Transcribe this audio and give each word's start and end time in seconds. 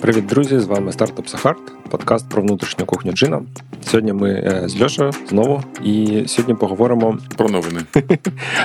Привіт, 0.00 0.26
друзі! 0.26 0.58
З 0.58 0.64
вами 0.64 0.92
стартап 0.92 1.28
Сахарт, 1.28 1.87
подкаст 1.88 2.28
про 2.28 2.42
внутрішню 2.42 2.86
кухню 2.86 3.12
Джина. 3.12 3.42
Сьогодні 3.84 4.12
ми 4.12 4.30
е, 4.30 4.62
з 4.66 4.82
Льошею 4.82 5.10
знову, 5.28 5.62
і 5.84 6.24
сьогодні 6.26 6.54
поговоримо 6.54 7.18
про 7.36 7.48
новини. 7.48 7.80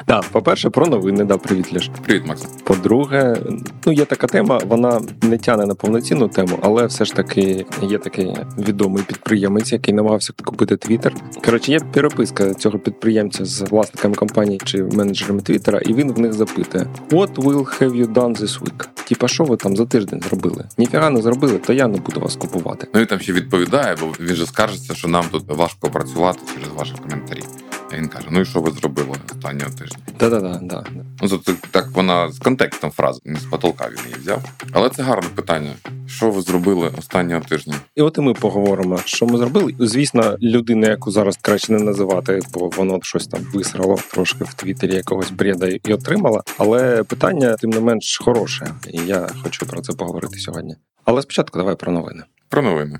Так, 0.05 0.23
по-перше, 0.31 0.69
про 0.69 0.87
новини. 0.87 1.23
Да, 1.23 1.37
привіт, 1.37 1.73
Льош. 1.75 1.89
Привіт, 2.05 2.23
Макс. 2.27 2.45
По-друге, 2.63 3.37
ну 3.85 3.93
є 3.93 4.05
така 4.05 4.27
тема, 4.27 4.59
вона 4.67 5.01
не 5.21 5.37
тяне 5.37 5.65
на 5.65 5.75
повноцінну 5.75 6.27
тему, 6.27 6.59
але 6.61 6.85
все 6.85 7.05
ж 7.05 7.15
таки 7.15 7.65
є 7.81 7.97
такий 7.97 8.35
відомий 8.57 9.03
підприємець, 9.03 9.71
який 9.71 9.93
намагався 9.93 10.33
купити 10.43 10.77
Твіттер. 10.77 11.13
Коротше, 11.45 11.71
є 11.71 11.79
переписка 11.79 12.53
цього 12.53 12.79
підприємця 12.79 13.45
з 13.45 13.61
власниками 13.61 14.15
компанії 14.15 14.61
чи 14.63 14.83
менеджерами 14.83 15.41
Твіттера, 15.41 15.79
і 15.79 15.93
він 15.93 16.11
в 16.11 16.19
них 16.19 16.33
запитує: 16.33 16.87
What 17.09 17.35
will 17.35 17.81
have 17.81 17.95
you 17.95 18.13
done 18.13 18.41
this 18.41 18.61
week? 18.61 18.87
Типа, 19.07 19.27
що 19.27 19.43
ви 19.43 19.57
там 19.57 19.75
за 19.75 19.85
тиждень 19.85 20.21
зробили? 20.29 20.65
Ніфіга 20.77 21.09
не 21.09 21.21
зробили, 21.21 21.57
то 21.57 21.73
я 21.73 21.87
не 21.87 21.97
буду 21.97 22.19
вас 22.19 22.35
купувати. 22.35 22.87
Ну 22.93 23.01
і 23.01 23.05
там 23.13 23.21
ще 23.21 23.33
відповідає, 23.33 23.95
бо 24.01 24.13
він 24.19 24.35
же 24.35 24.45
скаржиться, 24.45 24.95
що 24.95 25.07
нам 25.07 25.25
тут 25.31 25.43
важко 25.47 25.89
працювати 25.89 26.39
через 26.53 26.69
ваші 26.69 26.93
коментарі. 26.93 27.43
А 27.91 27.95
він 27.97 28.07
каже: 28.07 28.27
Ну 28.31 28.39
і 28.39 28.45
що 28.45 28.61
ви 28.61 28.71
зробили 28.71 29.17
останнього 29.31 29.71
тижня? 29.71 29.97
Да-да-да. 30.19 30.59
да. 30.61 30.83
Ну 31.21 31.29
тобто 31.29 31.53
так 31.71 31.91
вона 31.91 32.31
з 32.31 32.39
контекстом 32.39 32.91
фрази, 32.91 33.19
не 33.25 33.39
з 33.39 33.43
потолка 33.43 33.89
він 33.89 34.05
її 34.05 34.15
взяв. 34.19 34.43
Але 34.71 34.89
це 34.89 35.03
гарне 35.03 35.29
питання. 35.35 35.71
Що 36.07 36.31
ви 36.31 36.41
зробили 36.41 36.91
останнього 36.99 37.41
тижня? 37.41 37.75
І 37.95 38.01
от 38.01 38.17
і 38.17 38.21
ми 38.21 38.33
поговоримо, 38.33 38.99
що 39.05 39.25
ми 39.25 39.37
зробили. 39.37 39.75
Звісно, 39.79 40.37
людина, 40.41 40.87
яку 40.87 41.11
зараз 41.11 41.37
краще 41.41 41.73
не 41.73 41.79
називати, 41.79 42.39
бо 42.53 42.69
воно 42.69 42.99
щось 43.01 43.27
там 43.27 43.41
висрало 43.53 43.97
трошки 44.11 44.43
в 44.43 44.53
Твіттері 44.53 44.95
якогось 44.95 45.31
бреда 45.31 45.67
і 45.67 45.93
отримала. 45.93 46.43
Але 46.57 47.03
питання, 47.03 47.55
тим 47.55 47.69
не 47.69 47.79
менш, 47.79 48.19
хороше, 48.23 48.67
і 48.89 48.97
я 48.97 49.29
хочу 49.43 49.65
про 49.65 49.81
це 49.81 49.93
поговорити 49.93 50.39
сьогодні. 50.39 50.75
Але 51.05 51.21
спочатку 51.21 51.59
давай 51.59 51.75
про 51.75 51.91
новини. 51.91 52.23
Про 52.53 52.61
новини. 52.61 52.99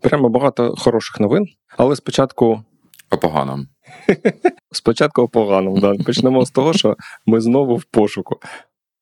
Прямо 0.00 0.28
багато 0.28 0.74
хороших 0.76 1.20
новин, 1.20 1.46
але 1.76 1.96
спочатку. 1.96 2.64
О 3.10 3.18
поганому. 3.18 3.64
Спочатку 4.72 5.28
поганому, 5.28 5.80
да. 5.80 5.94
Почнемо 5.94 6.46
з 6.46 6.50
того, 6.50 6.72
що 6.72 6.96
ми 7.26 7.40
знову 7.40 7.76
в 7.76 7.84
пошуку. 7.84 8.40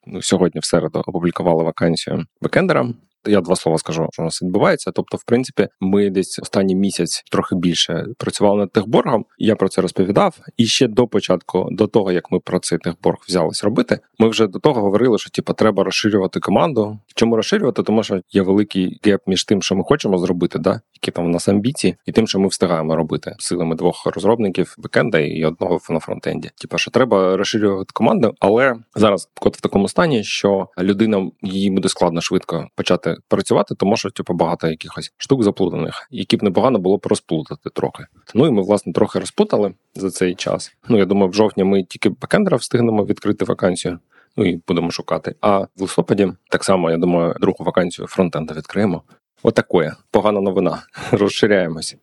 Ну, 0.07 0.23
Сьогодні 0.23 0.61
в 0.61 0.65
середу 0.65 1.05
опублікували 1.07 1.65
вакансію 1.65 2.25
бекендера. 2.41 2.89
Я 3.27 3.41
два 3.41 3.56
слова 3.56 3.78
скажу, 3.78 4.09
що 4.12 4.23
у 4.23 4.25
нас 4.25 4.42
відбувається. 4.42 4.91
Тобто, 4.91 5.17
в 5.17 5.25
принципі, 5.25 5.69
ми 5.81 6.11
десь 6.11 6.39
останній 6.39 6.75
місяць 6.75 7.25
трохи 7.31 7.56
більше 7.56 8.06
працювали 8.19 8.59
над 8.59 8.73
техборгом. 8.73 9.25
Я 9.39 9.56
про 9.56 9.69
це 9.69 9.83
розповідав. 9.83 10.39
І 10.56 10.67
ще 10.67 10.89
до 10.89 11.06
початку, 11.06 11.69
до 11.70 11.87
того 11.87 12.12
як 12.12 12.33
ми 12.33 12.41
про 12.41 12.59
цей 12.59 12.79
техборг 12.79 13.19
взялись 13.29 13.64
робити, 13.64 13.98
ми 14.19 14.29
вже 14.29 14.47
до 14.47 14.59
того 14.59 14.81
говорили, 14.81 15.19
що 15.19 15.31
типу, 15.31 15.53
треба 15.53 15.84
розширювати 15.84 16.41
команду. 16.41 16.98
Чому 17.15 17.37
розширювати? 17.37 17.83
Тому 17.83 18.03
що 18.03 18.21
є 18.31 18.43
великий 18.43 19.01
геп 19.05 19.21
між 19.27 19.45
тим, 19.45 19.63
що 19.63 19.75
ми 19.75 19.85
хочемо 19.85 20.19
зробити, 20.19 20.59
да 20.59 20.81
які 21.03 21.11
там 21.11 21.25
у 21.25 21.29
нас 21.29 21.49
амбіції, 21.49 21.97
і 22.07 22.13
тим, 22.13 22.27
що 22.27 22.39
ми 22.41 22.49
встигаємо 22.49 22.97
робити 22.97 23.35
силами 23.39 23.77
двох 23.77 24.07
розробників 24.07 24.75
бекенда 24.79 25.19
і 25.19 25.45
одного 25.45 25.81
на 25.91 26.01
фронтенді. 26.01 26.51
Типа, 26.61 26.79
що 26.79 26.91
треба 26.91 27.37
розширювати 27.37 27.91
команду, 27.93 28.35
але 28.41 28.75
зараз 28.95 29.29
код 29.41 29.57
в 29.57 29.61
такому 29.61 29.89
стані, 29.89 30.25
що 30.25 30.69
людина 30.79 31.31
їй 31.43 31.71
буде 31.71 31.89
складно 31.89 32.21
швидко 32.21 32.69
почати 32.77 33.17
працювати, 33.29 33.75
тому 33.75 33.97
що 33.97 34.11
типу, 34.11 34.35
багато 34.35 34.69
якихось 34.69 35.13
штук 35.17 35.43
заплутаних, 35.43 36.09
які 36.11 36.37
б 36.37 36.43
непогано 36.43 36.79
було 36.79 36.97
б 36.97 37.07
розплутати 37.07 37.71
трохи. 37.75 38.05
Ну 38.35 38.47
і 38.47 38.51
ми 38.51 38.63
власне 38.63 38.93
трохи 38.93 39.19
розплутали 39.19 39.75
за 39.95 40.11
цей 40.11 40.35
час. 40.35 40.73
Ну 40.89 40.99
я 40.99 41.05
думаю, 41.05 41.29
в 41.29 41.35
жовтні 41.35 41.65
ми 41.65 41.83
тільки 41.85 42.09
бекендера 42.09 42.57
встигнемо 42.57 43.05
відкрити 43.05 43.45
вакансію. 43.45 43.99
Ну 44.37 44.45
і 44.45 44.63
будемо 44.69 44.91
шукати. 44.91 45.35
А 45.41 45.59
в 45.59 45.69
листопаді 45.77 46.33
так 46.51 46.65
само 46.65 46.91
я 46.91 46.97
думаю, 46.97 47.35
другу 47.41 47.65
вакансію 47.65 48.09
фронтенда 48.09 48.55
відкриємо. 48.55 49.03
Отакоє 49.43 49.95
погана 50.11 50.41
новина. 50.41 50.83
Розширяємось. 51.11 51.97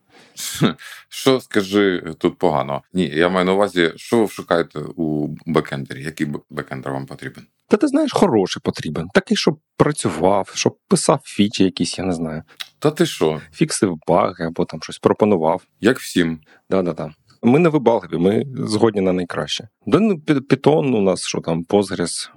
Що 1.09 1.41
скажи 1.41 2.03
тут 2.17 2.37
погано? 2.37 2.81
Ні, 2.93 3.07
я 3.07 3.29
маю 3.29 3.45
на 3.45 3.53
увазі, 3.53 3.91
що 3.95 4.21
ви 4.21 4.27
шукаєте 4.27 4.79
у 4.79 5.35
бекендері? 5.45 6.03
Який 6.03 6.27
бекендер 6.49 6.93
вам 6.93 7.05
потрібен? 7.05 7.45
Та 7.67 7.77
ти 7.77 7.87
знаєш, 7.87 8.11
хороший 8.13 8.61
потрібен. 8.63 9.07
Такий, 9.13 9.37
щоб 9.37 9.59
працював, 9.77 10.51
щоб 10.53 10.77
писав 10.87 11.19
фічі 11.23 11.63
якісь, 11.63 11.97
я 11.97 12.05
не 12.05 12.13
знаю. 12.13 12.43
Та 12.79 12.91
ти 12.91 13.05
що? 13.05 13.41
Фіксив 13.53 13.97
баги 14.07 14.45
або 14.45 14.65
там 14.65 14.81
щось 14.81 14.99
пропонував. 14.99 15.61
Як 15.81 15.99
всім. 15.99 16.39
Да-да-да. 16.69 17.11
Ми 17.43 17.59
не 17.59 17.69
вибагливі, 17.69 18.21
ми 18.21 18.45
згодні 18.55 19.01
на 19.01 19.13
найкраще. 19.13 19.67
Да 19.85 19.99
ну 19.99 20.13
Python 20.25 20.95
у 20.95 21.01
нас 21.01 21.27
що 21.27 21.41
там, 21.41 21.65
Postgres, 21.65 22.29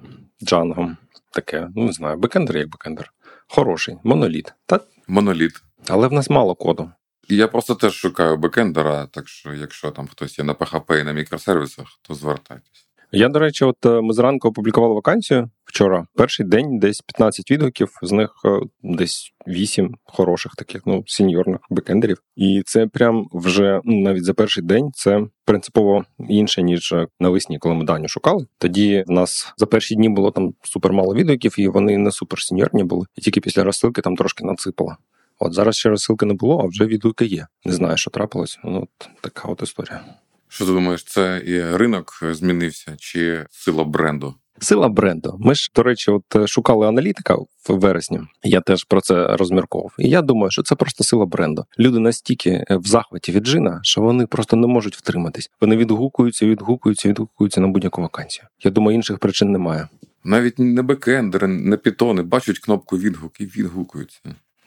Django, 0.42 0.96
таке, 1.32 1.68
ну 1.76 1.84
не 1.84 1.92
знаю, 1.92 2.16
бекендер 2.16 2.56
як 2.56 2.68
бекендер. 2.68 3.12
Хороший, 3.48 3.98
моноліт. 4.04 4.54
Та? 4.66 4.80
Моноліт. 5.08 5.62
Але 5.88 6.08
в 6.08 6.12
нас 6.12 6.30
мало 6.30 6.54
коду. 6.54 6.90
Я 7.28 7.48
просто 7.48 7.74
теж 7.74 7.94
шукаю 7.94 8.36
бекендера, 8.36 9.06
так 9.06 9.28
що 9.28 9.54
якщо 9.54 9.90
там 9.90 10.06
хтось 10.06 10.38
є 10.38 10.44
на 10.44 10.54
PHP 10.54 11.00
і 11.00 11.04
на 11.04 11.12
мікросервісах, 11.12 11.86
то 12.02 12.14
звертайтесь. 12.14 12.88
Я, 13.14 13.28
до 13.28 13.38
речі, 13.38 13.64
от 13.64 13.86
е, 13.86 14.00
ми 14.00 14.14
зранку 14.14 14.48
опублікували 14.48 14.94
вакансію 14.94 15.50
вчора. 15.64 16.06
Перший 16.14 16.46
день 16.46 16.78
десь 16.78 17.00
15 17.00 17.50
відгуків, 17.50 17.90
з 18.02 18.12
них 18.12 18.30
е, 18.44 18.60
десь 18.82 19.32
8 19.46 19.94
хороших 20.04 20.52
таких, 20.52 20.82
ну, 20.86 21.04
сеньорних 21.06 21.60
бекендерів. 21.70 22.22
І 22.36 22.62
це 22.66 22.86
прям 22.86 23.26
вже 23.32 23.80
ну, 23.84 24.00
навіть 24.00 24.24
за 24.24 24.34
перший 24.34 24.62
день 24.62 24.90
це 24.94 25.26
принципово 25.44 26.04
інше, 26.28 26.62
ніж 26.62 26.94
навесні, 27.20 27.58
коли 27.58 27.74
ми 27.74 27.84
даню 27.84 28.08
шукали. 28.08 28.46
Тоді 28.58 29.04
в 29.06 29.10
нас 29.10 29.54
за 29.56 29.66
перші 29.66 29.94
дні 29.94 30.08
було 30.08 30.30
там 30.30 30.54
супер 30.62 30.92
мало 30.92 31.14
відгуків, 31.14 31.54
і 31.58 31.68
вони 31.68 31.98
не 31.98 32.12
супер 32.12 32.40
сеньорні 32.40 32.84
були. 32.84 33.06
І 33.16 33.20
тільки 33.20 33.40
після 33.40 33.64
розсилки 33.64 34.02
там 34.02 34.16
трошки 34.16 34.44
насипало. 34.44 34.96
От 35.38 35.52
зараз 35.52 35.76
ще 35.76 35.88
розсилки 35.88 36.26
не 36.26 36.34
було, 36.34 36.60
а 36.60 36.66
вже 36.66 36.86
відгуки 36.86 37.24
є. 37.24 37.46
Не 37.64 37.72
знаю, 37.72 37.96
що 37.96 38.10
трапилось. 38.10 38.58
Ну 38.64 38.82
от 38.82 39.08
така 39.20 39.48
от 39.48 39.62
історія. 39.62 40.04
Що 40.52 40.66
ти 40.66 40.72
думаєш, 40.72 41.04
це 41.04 41.42
і 41.46 41.76
ринок 41.76 42.18
змінився, 42.22 42.96
чи 42.98 43.46
сила 43.50 43.84
бренду? 43.84 44.34
Сила 44.60 44.88
бренду. 44.88 45.36
Ми 45.40 45.54
ж, 45.54 45.70
до 45.74 45.82
речі, 45.82 46.10
от 46.10 46.36
е, 46.36 46.46
шукали 46.46 46.88
аналітика 46.88 47.34
в 47.34 47.48
вересні. 47.68 48.20
Я 48.44 48.60
теж 48.60 48.84
про 48.84 49.00
це 49.00 49.36
розмірковував. 49.36 49.94
І 49.98 50.08
я 50.08 50.22
думаю, 50.22 50.50
що 50.50 50.62
це 50.62 50.74
просто 50.74 51.04
сила 51.04 51.26
бренду. 51.26 51.64
Люди 51.78 51.98
настільки 51.98 52.50
е, 52.50 52.76
в 52.76 52.86
захваті 52.86 53.32
від 53.32 53.44
джина, 53.44 53.80
що 53.82 54.00
вони 54.00 54.26
просто 54.26 54.56
не 54.56 54.66
можуть 54.66 54.96
втриматись. 54.96 55.50
Вони 55.60 55.76
відгукуються, 55.76 56.46
відгукуються, 56.46 57.08
відгукуються 57.08 57.60
на 57.60 57.68
будь-яку 57.68 58.02
вакансію. 58.02 58.46
Я 58.64 58.70
думаю, 58.70 58.96
інших 58.96 59.18
причин 59.18 59.52
немає. 59.52 59.88
Навіть 60.24 60.58
не 60.58 60.82
бекендери, 60.82 61.46
не 61.46 61.76
пітони 61.76 62.22
бачать 62.22 62.58
кнопку 62.58 62.98
відгук 62.98 63.40
і 63.40 63.44
відгукуються. 63.44 64.20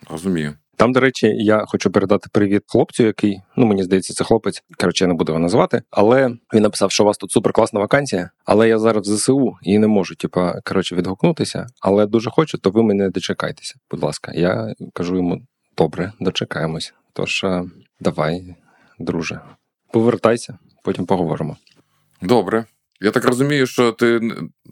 Розумію. 0.09 0.53
Там, 0.77 0.93
до 0.93 0.99
речі, 0.99 1.27
я 1.27 1.65
хочу 1.67 1.91
передати 1.91 2.29
привіт 2.31 2.63
хлопцю, 2.67 3.03
який, 3.03 3.41
ну 3.55 3.65
мені 3.65 3.83
здається, 3.83 4.13
це 4.13 4.23
хлопець. 4.23 4.63
Коротше, 4.79 5.03
я 5.03 5.07
не 5.07 5.13
буду 5.13 5.31
його 5.31 5.39
називати, 5.39 5.81
але 5.91 6.29
він 6.53 6.63
написав, 6.63 6.91
що 6.91 7.03
у 7.03 7.07
вас 7.07 7.17
тут 7.17 7.31
суперкласна 7.31 7.79
вакансія, 7.79 8.29
але 8.45 8.69
я 8.69 8.79
зараз 8.79 9.09
в 9.09 9.15
ЗСУ 9.15 9.57
і 9.61 9.79
не 9.79 9.87
можу, 9.87 10.15
типа, 10.15 10.61
коротше, 10.63 10.95
відгукнутися. 10.95 11.67
Але 11.81 12.05
дуже 12.05 12.29
хочу, 12.29 12.57
то 12.57 12.69
ви 12.69 12.83
мене 12.83 13.09
дочекайтеся. 13.09 13.75
Будь 13.91 14.03
ласка, 14.03 14.31
я 14.35 14.73
кажу 14.93 15.15
йому: 15.15 15.41
добре, 15.77 16.11
дочекаємось. 16.19 16.93
Тож 17.13 17.43
е, 17.43 17.63
давай, 17.99 18.55
друже, 18.99 19.39
повертайся, 19.91 20.57
потім 20.83 21.05
поговоримо. 21.05 21.57
Добре. 22.21 22.65
Я 23.01 23.11
так 23.11 23.25
розумію, 23.25 23.67
що 23.67 23.91
ти 23.91 24.19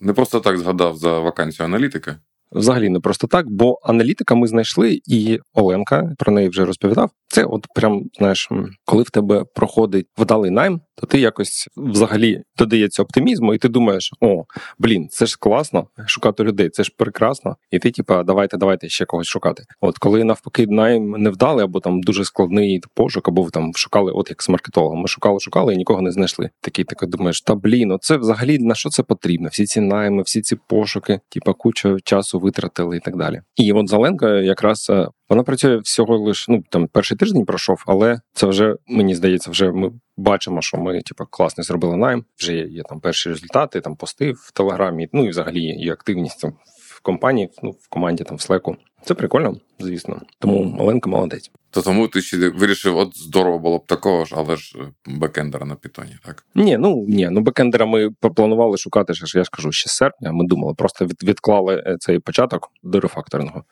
не 0.02 0.14
просто 0.14 0.40
так 0.40 0.58
згадав 0.58 0.98
за 0.98 1.20
вакансію 1.20 1.66
аналітика. 1.66 2.20
Взагалі 2.56 2.90
не 2.90 3.00
просто 3.00 3.28
так, 3.28 3.50
бо 3.50 3.80
аналітика 3.84 4.36
ми 4.36 4.48
знайшли, 4.48 5.00
і 5.06 5.40
Оленка 5.54 6.16
про 6.18 6.34
неї 6.34 6.50
вже 6.50 6.66
розповідав. 6.66 7.12
Це, 7.28 7.44
от 7.44 7.68
прям 7.76 8.04
знаєш, 8.20 8.50
коли 8.86 9.04
в 9.04 9.10
тебе 9.10 9.44
проходить 9.56 10.08
вдалий 10.18 10.52
найм, 10.52 10.82
то 10.96 11.08
ти 11.08 11.20
якось 11.20 11.70
взагалі 11.78 12.44
додається 12.58 13.04
оптимізму, 13.04 13.54
і 13.54 13.58
ти 13.58 13.70
думаєш: 13.70 14.12
о, 14.22 14.44
блін, 14.80 15.08
це 15.10 15.26
ж 15.26 15.38
класно 15.40 15.88
шукати 16.06 16.44
людей, 16.44 16.70
це 16.70 16.84
ж 16.84 16.92
прекрасно. 16.98 17.56
І 17.72 17.80
ти, 17.80 17.92
типа, 17.92 18.24
давайте, 18.24 18.58
давайте 18.58 18.90
ще 18.90 19.06
когось 19.06 19.28
шукати. 19.28 19.64
От 19.82 19.98
коли 19.98 20.24
навпаки 20.24 20.68
найм 20.68 21.12
не 21.12 21.30
вдали, 21.30 21.64
або 21.64 21.80
там 21.80 22.02
дуже 22.02 22.26
складний 22.26 22.82
пошук, 22.96 23.28
або 23.28 23.50
там 23.50 23.72
шукали, 23.76 24.12
от 24.12 24.30
як 24.30 24.44
з 24.44 24.50
маркетологом. 24.50 25.00
Ми 25.00 25.08
шукали, 25.08 25.40
шукали 25.40 25.74
і 25.74 25.78
нікого 25.78 26.02
не 26.02 26.12
знайшли. 26.12 26.50
Такий 26.62 26.86
таки 26.86 27.06
думаєш, 27.06 27.42
та 27.42 27.56
блін, 27.56 27.92
оце 27.92 28.18
взагалі 28.18 28.60
на 28.60 28.76
що 28.76 28.90
це 28.90 29.04
потрібно? 29.04 29.50
Всі 29.52 29.66
ці 29.66 29.82
найми, 29.82 30.24
всі 30.24 30.42
ці 30.42 30.56
пошуки, 30.68 31.20
типа 31.30 31.54
куча 31.54 31.98
часу 32.04 32.40
витратили 32.40 32.98
і 32.98 33.00
так 33.00 33.18
далі. 33.18 33.42
І 33.56 33.74
от 33.74 33.90
Зеленка 33.90 34.30
якраз 34.30 34.88
е, 34.90 35.08
вона 35.30 35.44
працює 35.44 35.78
всього 35.78 36.18
лише 36.18 36.52
ну 36.52 36.64
там 36.70 36.88
перший 36.88 37.18
тиждень 37.18 37.46
пройшов, 37.46 37.84
але 37.88 38.20
це 38.34 38.48
вже 38.48 38.76
мені 38.88 39.16
здається, 39.16 39.52
вже 39.52 39.72
ми 39.72 39.92
бачимо, 40.18 40.62
що 40.62 40.78
ми 40.78 41.02
типу, 41.02 41.26
класно 41.30 41.64
зробили 41.64 41.98
найм. 41.98 42.26
Вже 42.38 42.56
є, 42.56 42.66
є 42.66 42.84
там 42.84 43.00
перші 43.00 43.30
результати, 43.30 43.82
там 43.82 43.96
пости 43.96 44.32
в 44.32 44.52
телеграмі. 44.52 45.10
Ну 45.14 45.26
і 45.26 45.30
взагалі 45.30 45.62
є 45.62 45.74
і 45.74 45.90
активність 45.90 46.42
там 46.42 46.54
в 46.90 47.02
компанії, 47.02 47.50
ну 47.64 47.72
в 47.72 47.90
команді 47.90 48.24
там 48.24 48.38
в 48.38 48.40
Slack. 48.40 48.76
Це 49.06 49.14
прикольно, 49.14 49.56
звісно. 49.80 50.22
Тому 50.40 50.64
маленька 50.64 51.10
молодець. 51.10 51.52
То 51.72 51.82
тому 51.82 52.08
ти 52.08 52.22
ще 52.22 52.50
вирішив, 52.50 52.98
от 52.98 53.18
здорово 53.18 53.60
було 53.60 53.78
б 53.78 53.86
такого 53.86 54.26
ж, 54.26 54.36
але 54.38 54.56
ж 54.56 54.78
е, 54.80 54.92
бекендера 55.06 55.66
на 55.66 55.76
питоні, 55.76 56.18
так? 56.26 56.46
Ні, 56.56 56.78
ну 56.78 57.06
ні, 57.08 57.30
ну 57.32 57.42
бекендера 57.42 57.86
ми 57.86 58.10
планували 58.12 58.78
шукати, 58.78 59.14
ж 59.14 59.38
я 59.38 59.44
ж 59.44 59.50
кажу, 59.52 59.72
ще 59.72 59.90
з 59.90 59.94
серпня. 59.94 60.32
Ми 60.32 60.46
думали, 60.46 60.74
просто 60.74 61.06
від, 61.06 61.24
відклали 61.24 61.84
е, 61.88 61.98
цей 62.00 62.20
початок 62.20 62.72
до 62.84 63.00
рефакторингу. 63.00 63.64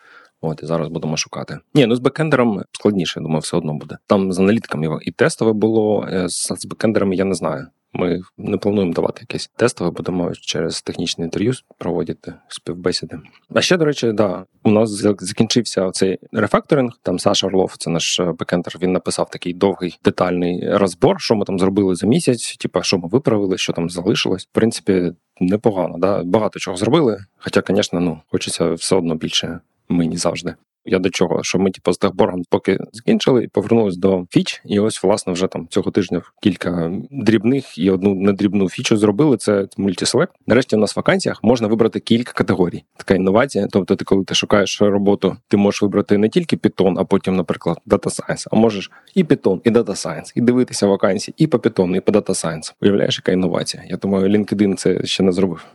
От 0.42 0.64
і 0.64 0.66
зараз 0.66 0.88
будемо 0.88 1.18
шукати. 1.18 1.60
Ні, 1.74 1.86
ну 1.86 1.96
з 1.96 2.00
бекендером 2.00 2.64
складніше, 2.72 3.20
я 3.20 3.24
думаю, 3.24 3.40
все 3.40 3.58
одно 3.58 3.74
буде. 3.74 3.98
Там 4.08 4.34
з 4.34 4.40
аналітиками 4.40 5.00
і 5.02 5.12
тестове 5.12 5.54
було, 5.54 6.08
е, 6.12 6.30
з, 6.30 6.66
бекендерами 6.66 7.16
я 7.16 7.26
не 7.26 7.34
знаю. 7.34 7.68
Ми 7.94 8.22
не 8.38 8.58
плануємо 8.58 8.94
давати 8.94 9.22
якесь 9.22 9.52
тестове, 9.56 9.92
будемо 9.92 10.34
через 10.34 10.82
технічне 10.82 11.26
інтерв'ю 11.26 11.54
проводити 11.78 12.34
співбесіди. 12.48 13.20
А 13.54 13.62
ще, 13.62 13.78
до 13.78 13.86
речі, 13.86 14.12
да, 14.12 14.46
у 14.64 14.72
нас 14.72 14.90
закінчився 15.20 15.92
цей 15.92 16.20
рефакторинг. 16.32 16.92
Там 17.04 17.20
Саша 17.20 17.48
Орлов, 17.48 17.76
це 17.78 17.90
наш 17.90 18.20
е, 18.20 18.34
бекендер, 18.40 18.78
він 18.82 18.92
написав 18.92 19.30
такий 19.30 19.54
довгий 19.54 20.00
детальний 20.04 20.78
розбор, 20.78 21.22
що 21.22 21.36
ми 21.36 21.46
там 21.46 21.60
зробили 21.60 21.96
за 21.96 22.08
місяць, 22.08 22.58
типа 22.58 22.84
що 22.84 22.98
ми 22.98 23.08
виправили, 23.08 23.58
що 23.58 23.74
там 23.74 23.90
залишилось. 23.90 24.44
В 24.44 24.52
принципі, 24.52 25.12
непогано. 25.40 25.98
Да? 25.98 26.24
Багато 26.24 26.60
чого 26.60 26.78
зробили. 26.78 27.26
Хоча, 27.38 27.64
звісно, 27.68 28.00
ну 28.00 28.22
хочеться 28.28 28.74
все 28.74 28.96
одно 28.96 29.16
більше 29.16 29.60
мені 29.92 30.18
завжди. 30.18 30.56
Я 30.86 31.00
до 31.00 31.10
чого, 31.10 31.44
що 31.44 31.60
ми 31.60 31.72
типу, 31.72 31.94
з 31.94 31.98
техборгом 31.98 32.44
поки 32.50 32.80
закінчили 32.94 33.44
і 33.44 33.48
повернулись 33.48 33.98
до 33.98 34.26
фіч, 34.30 34.62
і 34.66 34.80
ось 34.80 35.04
власне 35.04 35.34
вже 35.34 35.48
там 35.48 35.68
цього 35.68 35.92
тижня 35.92 36.22
кілька 36.42 36.92
дрібних 37.12 37.78
і 37.78 37.90
одну 37.90 38.16
недрібну 38.16 38.70
фічу 38.70 38.98
зробили. 38.98 39.38
Це 39.38 39.68
мультиселект. 39.78 40.34
Нарешті 40.48 40.76
у 40.76 40.80
нас 40.80 40.96
в 40.96 41.00
вакансіях 41.00 41.44
можна 41.44 41.68
вибрати 41.68 42.00
кілька 42.00 42.32
категорій. 42.32 42.84
Така 42.98 43.16
інновація. 43.16 43.68
Тобто, 43.72 43.96
ти, 43.96 44.06
коли 44.06 44.24
ти 44.24 44.36
шукаєш 44.36 44.82
роботу, 44.82 45.38
ти 45.48 45.58
можеш 45.58 45.82
вибрати 45.82 46.18
не 46.18 46.30
тільки 46.30 46.56
Python, 46.56 46.96
а 46.98 47.04
потім, 47.04 47.36
наприклад, 47.36 47.78
Data 47.88 48.08
Science, 48.08 48.48
а 48.52 48.56
можеш 48.56 48.92
і 49.16 49.24
Python, 49.24 49.62
і 49.64 49.70
Data 49.70 49.86
Science, 49.86 50.32
і 50.36 50.42
дивитися 50.42 50.88
вакансії 50.88 51.36
і 51.38 51.48
по 51.48 51.58
Python, 51.58 51.96
і 51.96 52.00
по 52.00 52.12
Data 52.12 52.30
Science. 52.30 52.74
Уявляєш, 52.82 53.18
яка 53.18 53.32
інновація? 53.32 53.84
Я 53.88 53.98
думаю, 53.98 54.30
LinkedIn 54.30 54.76
це 54.76 55.06
ще 55.06 55.24
не 55.24 55.32
зробив. 55.32 55.66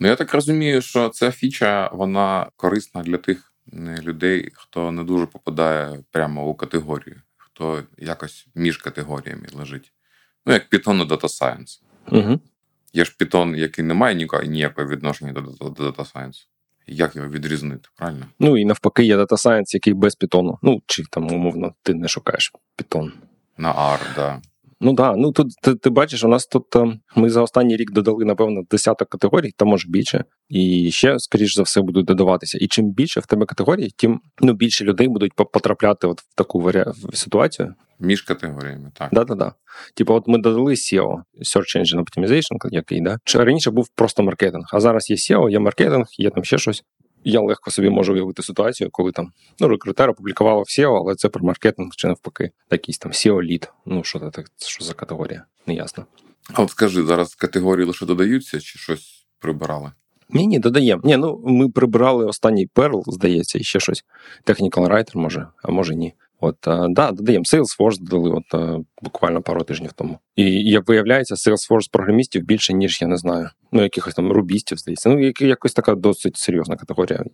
Ну 0.00 0.08
я 0.08 0.16
так 0.16 0.34
розумію, 0.34 0.82
що 0.82 1.08
ця 1.08 1.30
фіча 1.30 1.90
вона 1.92 2.46
корисна 2.56 3.02
для 3.02 3.16
тих 3.16 3.51
людей, 4.02 4.50
хто 4.54 4.92
не 4.92 5.04
дуже 5.04 5.26
попадає 5.26 5.98
прямо 6.10 6.48
у 6.48 6.54
категорію, 6.54 7.16
хто 7.36 7.82
якось 7.98 8.46
між 8.54 8.76
категоріями 8.76 9.46
лежить. 9.54 9.92
Ну, 10.46 10.52
як 10.52 10.72
Python 10.72 11.02
і 11.02 11.08
Data 11.08 11.40
Science. 11.40 11.80
Угу. 12.08 12.40
Є 12.92 13.04
ж 13.04 13.16
Python, 13.20 13.56
який 13.56 13.84
не 13.84 13.94
має 13.94 14.28
ніякого 14.46 14.88
відношення 14.88 15.32
до 15.32 15.40
Data 15.68 16.12
Science. 16.12 16.46
Як 16.86 17.16
його 17.16 17.28
відрізнити, 17.28 17.88
правильно? 17.96 18.26
Ну 18.38 18.58
і 18.58 18.64
навпаки, 18.64 19.04
є 19.04 19.16
Data 19.16 19.46
Science, 19.46 19.74
який 19.74 19.94
без 19.94 20.18
Python. 20.18 20.58
Ну, 20.62 20.82
чи 20.86 21.02
там, 21.10 21.32
умовно, 21.32 21.74
ти 21.82 21.94
не 21.94 22.08
шукаєш 22.08 22.52
Python. 22.78 23.10
На 23.56 23.72
R. 23.72 24.00
Да. 24.16 24.42
Ну 24.84 24.92
да, 24.92 25.16
ну 25.16 25.32
тут 25.32 25.52
ти, 25.62 25.74
ти 25.74 25.90
бачиш, 25.90 26.24
у 26.24 26.28
нас 26.28 26.46
тут 26.46 26.76
е, 26.76 26.98
ми 27.16 27.30
за 27.30 27.42
останній 27.42 27.76
рік 27.76 27.92
додали, 27.92 28.24
напевно, 28.24 28.62
десяток 28.70 29.08
категорій, 29.08 29.52
та 29.56 29.64
може 29.64 29.88
більше. 29.88 30.24
І 30.48 30.90
ще, 30.90 31.18
скоріш 31.18 31.54
за 31.56 31.62
все, 31.62 31.80
будуть 31.80 32.06
додаватися. 32.06 32.58
І 32.60 32.66
чим 32.66 32.90
більше 32.90 33.20
в 33.20 33.26
тебе 33.26 33.46
категорій, 33.46 33.90
тим 33.96 34.20
ну, 34.40 34.52
більше 34.52 34.84
людей 34.84 35.08
будуть 35.08 35.32
потрапляти 35.32 36.06
от 36.06 36.20
в 36.20 36.34
таку 36.34 36.60
варі... 36.60 36.84
ситуацію. 37.12 37.74
Між 38.00 38.22
категоріями, 38.22 38.90
так. 38.94 39.08
Да-да-да. 39.12 39.52
Типу, 39.94 40.14
от 40.14 40.28
ми 40.28 40.38
додали 40.38 40.72
SEO, 40.72 41.22
Search 41.40 41.78
Engine 41.78 42.04
Optimization, 42.04 42.56
який, 42.70 43.00
да? 43.00 43.18
Раніше 43.34 43.70
був 43.70 43.88
просто 43.94 44.22
маркетинг, 44.22 44.64
а 44.72 44.80
зараз 44.80 45.10
є 45.10 45.16
SEO, 45.16 45.50
є 45.50 45.58
маркетинг, 45.58 46.06
є 46.18 46.30
там 46.30 46.44
ще 46.44 46.58
щось. 46.58 46.84
Я 47.24 47.40
легко 47.40 47.70
собі 47.70 47.90
можу 47.90 48.12
уявити 48.12 48.42
ситуацію, 48.42 48.90
коли 48.92 49.12
там 49.12 49.32
ну, 49.60 49.68
рекрутер 49.68 50.10
опублікував 50.10 50.58
в 50.58 50.62
SEO, 50.62 50.96
але 50.96 51.14
це 51.14 51.28
про 51.28 51.44
маркетинг 51.44 51.90
чи 51.96 52.08
навпаки, 52.08 52.50
якийсь 52.70 52.98
там 52.98 53.12
SEO 53.12 53.42
лід. 53.42 53.72
Ну, 53.86 54.04
що 54.04 54.30
це 54.58 54.68
що 54.68 54.84
за 54.84 54.94
категорія? 54.94 55.44
Неясно. 55.66 56.06
А 56.52 56.62
от 56.62 56.70
скажи, 56.70 57.02
зараз 57.02 57.34
категорії 57.34 57.86
лише 57.86 58.06
додаються 58.06 58.60
чи 58.60 58.78
щось 58.78 59.26
прибирали? 59.38 59.92
Ні, 60.30 60.46
ні, 60.46 60.58
додаємо. 60.58 61.02
Ні, 61.04 61.16
ну 61.16 61.42
ми 61.44 61.68
прибрали 61.68 62.24
останній 62.24 62.66
перл, 62.66 63.04
здається, 63.06 63.58
і 63.58 63.62
ще 63.62 63.80
щось. 63.80 64.04
Technical 64.46 64.88
Writer, 64.88 65.16
може, 65.16 65.46
а 65.62 65.70
може 65.70 65.94
ні. 65.94 66.14
От 66.44 66.68
а, 66.68 66.86
да, 66.88 67.10
додаємо 67.12 67.44
Salesforce 67.44 67.98
додали 68.00 68.30
от 68.30 68.80
буквально 69.02 69.42
пару 69.42 69.64
тижнів 69.64 69.92
тому. 69.92 70.18
І 70.36 70.70
як 70.70 70.88
виявляється, 70.88 71.34
Salesforce 71.34 71.90
програмістів 71.92 72.44
більше, 72.44 72.72
ніж 72.72 73.02
я 73.02 73.08
не 73.08 73.16
знаю. 73.16 73.48
Ну, 73.72 73.82
якихось 73.82 74.14
там 74.14 74.32
рубістів, 74.32 74.78
здається. 74.78 75.08
Ну, 75.08 75.32
якось 75.40 75.72
така 75.72 75.94
досить 75.94 76.36
серйозна 76.36 76.76
категорія, 76.76 77.24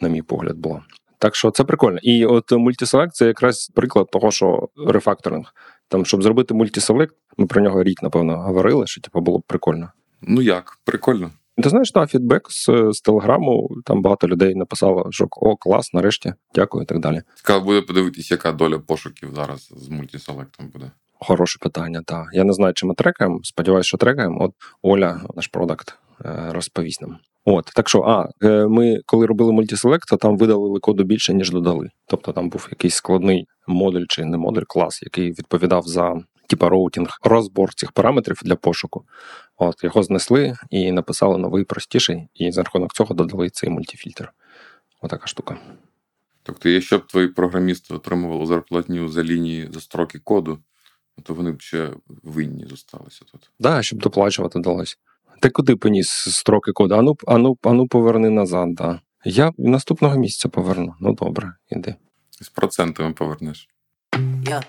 на 0.00 0.08
мій 0.08 0.22
погляд, 0.22 0.56
була. 0.56 0.82
Так 1.18 1.36
що 1.36 1.50
це 1.50 1.64
прикольно. 1.64 1.98
І 2.02 2.26
от 2.26 2.52
мультиселект 2.52 3.14
це 3.14 3.26
якраз 3.26 3.70
приклад 3.74 4.10
того, 4.10 4.30
що 4.30 4.68
рефакторинг. 4.86 5.54
Там, 5.88 6.06
щоб 6.06 6.22
зробити 6.22 6.54
мультиселект, 6.54 7.14
ми 7.36 7.46
про 7.46 7.62
нього 7.62 7.82
рік, 7.82 8.02
напевно, 8.02 8.36
говорили, 8.36 8.86
що 8.86 9.00
типу, 9.00 9.20
було 9.20 9.38
б 9.38 9.42
прикольно. 9.46 9.92
Ну 10.22 10.42
як, 10.42 10.78
прикольно. 10.84 11.30
Ти 11.62 11.68
знаєш, 11.68 11.90
та 11.90 12.06
фідбек 12.06 12.50
з, 12.50 12.68
з 12.90 13.00
телеграму, 13.00 13.70
там 13.84 14.02
багато 14.02 14.28
людей 14.28 14.54
написало, 14.54 15.06
що 15.10 15.26
о, 15.30 15.56
клас, 15.56 15.94
нарешті, 15.94 16.34
дякую 16.54 16.82
і 16.82 16.86
так 16.86 17.00
далі. 17.00 17.22
Цікаво 17.34 17.64
буде 17.64 17.82
подивитися, 17.82 18.34
яка 18.34 18.52
доля 18.52 18.78
пошуків 18.78 19.30
зараз 19.34 19.72
з 19.76 19.88
мультиселектом 19.88 20.68
буде. 20.72 20.90
Хороше 21.20 21.58
питання, 21.58 22.02
так. 22.06 22.26
Я 22.32 22.44
не 22.44 22.52
знаю, 22.52 22.74
чи 22.74 22.86
ми 22.86 22.94
трекаємо. 22.94 23.40
Сподіваюся, 23.42 23.88
що 23.88 23.96
трекаємо. 23.96 24.44
От 24.44 24.52
Оля, 24.82 25.20
наш 25.36 25.46
продакт, 25.46 25.98
е, 26.24 26.48
розповість 26.50 27.02
нам. 27.02 27.18
От, 27.44 27.64
так 27.74 27.88
що, 27.88 28.00
а 28.00 28.28
е, 28.46 28.66
ми 28.66 29.00
коли 29.06 29.26
робили 29.26 29.52
мультиселект, 29.52 30.08
то 30.08 30.16
там 30.16 30.36
видалили 30.36 30.80
коду 30.80 31.04
більше, 31.04 31.34
ніж 31.34 31.50
додали. 31.50 31.90
Тобто 32.06 32.32
там 32.32 32.48
був 32.48 32.68
якийсь 32.70 32.94
складний 32.94 33.46
модуль 33.66 34.04
чи 34.08 34.24
не 34.24 34.36
модуль, 34.36 34.62
клас, 34.66 35.02
який 35.02 35.30
відповідав 35.30 35.82
за 35.82 36.14
типа 36.46 36.68
роутінг, 36.68 37.18
розбор 37.22 37.74
цих 37.74 37.92
параметрів 37.92 38.40
для 38.44 38.56
пошуку. 38.56 39.04
От 39.56 39.84
його 39.84 40.02
знесли 40.02 40.56
і 40.70 40.92
написали 40.92 41.38
новий 41.38 41.64
простіший, 41.64 42.28
і 42.34 42.52
за 42.52 42.62
рахунок 42.62 42.92
цього 42.94 43.14
додали 43.14 43.50
цей 43.50 43.70
мультифільтр. 43.70 44.32
Отака 45.02 45.26
штука. 45.26 45.56
Тобто, 46.42 46.68
якщо 46.68 46.98
б 46.98 47.06
твої 47.06 47.28
програмісти 47.28 47.94
отримували 47.94 48.46
зарплатню 48.46 49.08
за 49.08 49.24
лінії 49.24 49.68
за 49.72 49.80
строки 49.80 50.18
коду, 50.18 50.58
то 51.22 51.34
вони 51.34 51.52
б 51.52 51.60
ще 51.60 51.90
винні 52.22 52.66
зосталися 52.66 53.24
тут. 53.32 53.40
Так, 53.40 53.50
да, 53.58 53.82
щоб 53.82 53.98
доплачувати 53.98 54.58
далось. 54.58 54.98
Ти 55.40 55.50
куди 55.50 55.76
поніс 55.76 56.08
строки 56.10 56.72
коду? 56.72 56.94
Ану, 56.94 57.16
ану, 57.26 57.58
ану 57.62 57.88
поверни 57.88 58.30
назад, 58.30 58.74
да. 58.74 59.00
Я 59.24 59.52
наступного 59.58 60.16
місяця 60.16 60.48
поверну. 60.48 60.94
Ну 61.00 61.12
добре, 61.12 61.52
іди. 61.70 61.94
З 62.30 62.48
процентами 62.48 63.12
повернеш. 63.12 63.68
Yeah. 64.16 64.62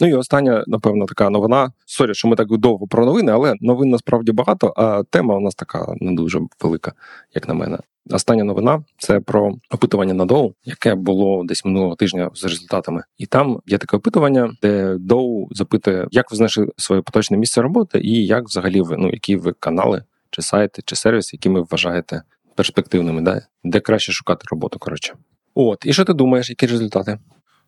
Ну 0.00 0.08
і 0.08 0.14
остання, 0.14 0.64
напевно, 0.66 1.06
така 1.06 1.30
новина. 1.30 1.72
Сорі, 1.86 2.14
що 2.14 2.28
ми 2.28 2.36
так 2.36 2.58
довго 2.58 2.86
про 2.86 3.06
новини, 3.06 3.32
але 3.32 3.54
новин 3.60 3.90
насправді 3.90 4.32
багато, 4.32 4.72
а 4.76 5.02
тема 5.10 5.36
у 5.36 5.40
нас 5.40 5.54
така 5.54 5.94
не 6.00 6.12
дуже 6.12 6.40
велика, 6.60 6.92
як 7.34 7.48
на 7.48 7.54
мене. 7.54 7.78
Остання 8.10 8.44
новина 8.44 8.82
це 8.98 9.20
про 9.20 9.54
опитування 9.70 10.14
на 10.14 10.24
Доу, 10.24 10.54
яке 10.64 10.94
було 10.94 11.44
десь 11.44 11.64
минулого 11.64 11.94
тижня 11.94 12.30
з 12.34 12.44
результатами. 12.44 13.02
І 13.18 13.26
там 13.26 13.60
є 13.66 13.78
таке 13.78 13.96
опитування, 13.96 14.52
де 14.62 14.96
Доу 14.98 15.48
запитує, 15.50 16.06
як 16.10 16.30
ви 16.30 16.36
знайшли 16.36 16.68
своє 16.76 17.02
поточне 17.02 17.36
місце 17.36 17.62
роботи, 17.62 18.00
і 18.00 18.26
як 18.26 18.44
взагалі 18.44 18.80
ви 18.80 18.96
ну 18.98 19.10
які 19.10 19.36
ви 19.36 19.52
канали, 19.52 20.04
чи 20.30 20.42
сайти, 20.42 20.82
чи 20.84 20.96
сервіси, 20.96 21.36
які 21.36 21.48
ви 21.48 21.60
вважаєте 21.70 22.22
перспективними, 22.54 23.22
да? 23.22 23.42
де 23.64 23.80
краще 23.80 24.12
шукати 24.12 24.44
роботу. 24.50 24.78
Коротше, 24.78 25.14
от 25.54 25.86
і 25.86 25.92
що 25.92 26.04
ти 26.04 26.12
думаєш, 26.12 26.50
які 26.50 26.66
результати? 26.66 27.18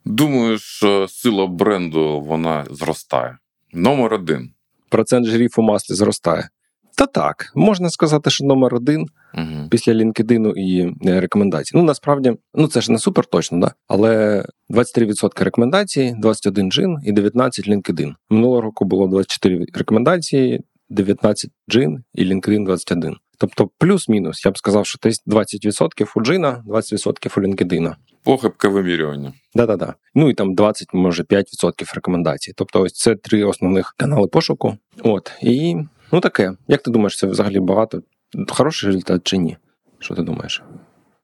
Думаю, 0.05 0.59
що 0.59 1.09
сила 1.09 1.47
бренду 1.47 2.21
вона 2.21 2.67
зростає. 2.71 3.39
Номер 3.73 4.15
один. 4.15 4.51
Процент 4.89 5.27
жирів 5.27 5.55
у 5.59 5.63
маслі 5.63 5.95
зростає. 5.95 6.49
Та 6.97 7.07
так, 7.07 7.53
можна 7.55 7.91
сказати, 7.91 8.31
що 8.31 8.45
номер 8.45 8.75
один 8.75 9.07
угу. 9.35 9.69
після 9.71 9.93
LinkedIn 9.93 10.53
і 10.55 10.95
е, 11.09 11.21
рекомендацій. 11.21 11.77
Ну, 11.77 11.83
насправді, 11.83 12.33
ну 12.55 12.67
це 12.69 12.81
ж 12.81 12.93
не 12.93 12.99
супер 12.99 13.27
точно, 13.27 13.59
да? 13.59 13.73
але 13.89 14.45
23% 14.71 15.45
рекомендацій, 15.45 16.15
21 16.19 16.73
джин 16.73 16.97
і 17.05 17.13
19 17.13 17.69
LinkedIn. 17.69 18.15
Минулого 18.31 18.61
року 18.61 18.85
було 18.85 19.07
24 19.07 19.65
рекомендації, 19.75 20.61
19 20.89 21.51
джин 21.71 22.05
і 22.15 22.25
LinkedIn 22.25 22.65
21. 22.65 23.17
Тобто, 23.39 23.71
плюс-мінус, 23.79 24.45
я 24.45 24.51
б 24.51 24.59
сказав, 24.59 24.87
що 24.87 24.99
десь 25.03 25.23
20% 25.27 26.13
у 26.17 26.21
джина, 26.21 26.65
20% 26.67 27.39
у 27.39 27.43
LinkedIn. 27.43 27.95
Похибке 28.25 28.69
вимірювання. 28.69 29.33
Да-да-да. 29.55 29.95
Ну 30.15 30.31
і 30.31 30.35
там 30.35 30.55
20, 30.55 30.95
може 30.95 31.23
5% 31.23 31.95
рекомендацій. 31.95 32.53
Тобто, 32.57 32.81
ось 32.81 32.93
це 32.93 33.15
три 33.15 33.45
основних 33.45 33.95
канали 33.97 34.29
пошуку. 34.29 34.77
От 35.03 35.33
і 35.43 35.77
ну 36.13 36.21
таке. 36.21 36.53
Як 36.69 36.83
ти 36.83 36.91
думаєш, 36.91 37.19
це 37.19 37.27
взагалі 37.27 37.61
багато? 37.61 38.03
Хороший 38.49 38.87
результат 38.87 39.21
чи 39.25 39.39
ні? 39.39 39.57
Що 39.99 40.15
ти 40.15 40.23
думаєш? 40.23 40.63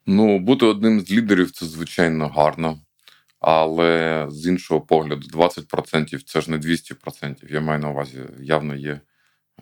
Ну, 0.06 0.38
бути 0.38 0.66
одним 0.66 1.00
з 1.00 1.10
лідерів 1.10 1.50
це 1.50 1.66
звичайно 1.66 2.28
гарно. 2.28 2.78
Але 3.40 4.26
з 4.30 4.46
іншого 4.46 4.80
погляду, 4.80 5.26
20% 5.34 6.22
це 6.26 6.40
ж 6.40 6.50
не 6.50 6.58
200%. 6.58 7.52
Я 7.52 7.60
маю 7.60 7.80
на 7.80 7.90
увазі, 7.90 8.18
явно 8.40 8.74
є 8.74 9.00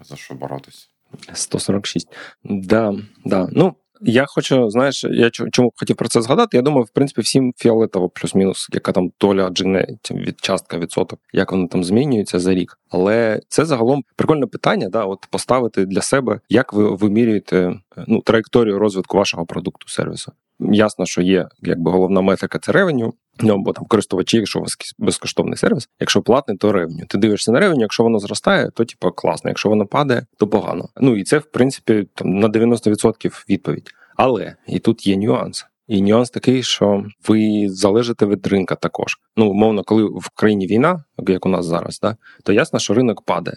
за 0.00 0.16
що 0.16 0.34
боротися. 0.34 0.86
146. 1.32 2.08
Да, 2.44 2.94
да. 3.24 3.48
Ну, 3.52 3.74
я 4.00 4.26
хочу, 4.28 4.70
знаєш, 4.70 5.04
я 5.04 5.30
чому 5.30 5.72
хотів 5.76 5.96
про 5.96 6.08
це 6.08 6.22
згадати. 6.22 6.56
Я 6.56 6.62
думаю, 6.62 6.84
в 6.84 6.90
принципі, 6.90 7.20
всім 7.20 7.52
фіолетово, 7.56 8.08
плюс-мінус, 8.08 8.68
яка 8.72 8.92
там 8.92 9.10
доля 9.20 9.50
джине, 9.50 9.86
від 10.10 10.40
частка 10.40 10.78
відсоток, 10.78 11.20
як 11.32 11.52
вони 11.52 11.68
там 11.68 11.84
змінюються 11.84 12.38
за 12.38 12.54
рік. 12.54 12.78
Але 12.90 13.40
це 13.48 13.64
загалом 13.64 14.04
прикольне 14.16 14.46
питання, 14.46 14.88
да, 14.88 15.04
от 15.04 15.26
поставити 15.30 15.86
для 15.86 16.00
себе, 16.00 16.40
як 16.48 16.72
ви 16.72 16.96
вимірюєте 16.96 17.74
ну, 18.06 18.20
траєкторію 18.20 18.78
розвитку 18.78 19.16
вашого 19.16 19.46
продукту 19.46 19.88
сервісу. 19.88 20.32
Ясно, 20.60 21.06
що 21.06 21.22
є 21.22 21.48
якби 21.62 21.90
головна 21.90 22.20
метрика 22.20 22.58
це 22.58 22.72
ревеню. 22.72 23.14
Ну, 23.40 23.58
бо 23.58 23.72
там 23.72 23.84
користувачі, 23.84 24.36
якщо 24.36 24.58
у 24.58 24.62
вас 24.62 24.76
безкоштовний 24.98 25.56
сервіс, 25.56 25.88
якщо 26.00 26.22
платний, 26.22 26.56
то 26.56 26.72
ревеню. 26.72 27.04
Ти 27.08 27.18
дивишся 27.18 27.52
на 27.52 27.60
ревеню, 27.60 27.80
якщо 27.80 28.02
воно 28.02 28.18
зростає, 28.18 28.70
то 28.70 28.84
типу 28.84 29.10
класно. 29.10 29.50
Якщо 29.50 29.68
воно 29.68 29.86
падає, 29.86 30.26
то 30.38 30.48
погано. 30.48 30.88
Ну 31.00 31.16
і 31.16 31.24
це, 31.24 31.38
в 31.38 31.44
принципі, 31.44 32.08
там 32.14 32.38
на 32.38 32.48
90% 32.48 33.44
відповідь. 33.48 33.90
Але 34.16 34.56
і 34.66 34.78
тут 34.78 35.06
є 35.06 35.16
нюанс. 35.16 35.66
І 35.88 36.02
нюанс 36.02 36.30
такий, 36.30 36.62
що 36.62 37.04
ви 37.28 37.68
залежите 37.68 38.26
від 38.26 38.46
ринка 38.46 38.74
також. 38.74 39.16
Ну, 39.36 39.50
умовно, 39.50 39.84
коли 39.84 40.04
в 40.04 40.28
країні 40.34 40.66
війна, 40.66 41.04
як 41.28 41.46
у 41.46 41.48
нас 41.48 41.66
зараз, 41.66 42.00
да, 42.00 42.16
то 42.44 42.52
ясно, 42.52 42.78
що 42.78 42.94
ринок 42.94 43.22
падає. 43.22 43.56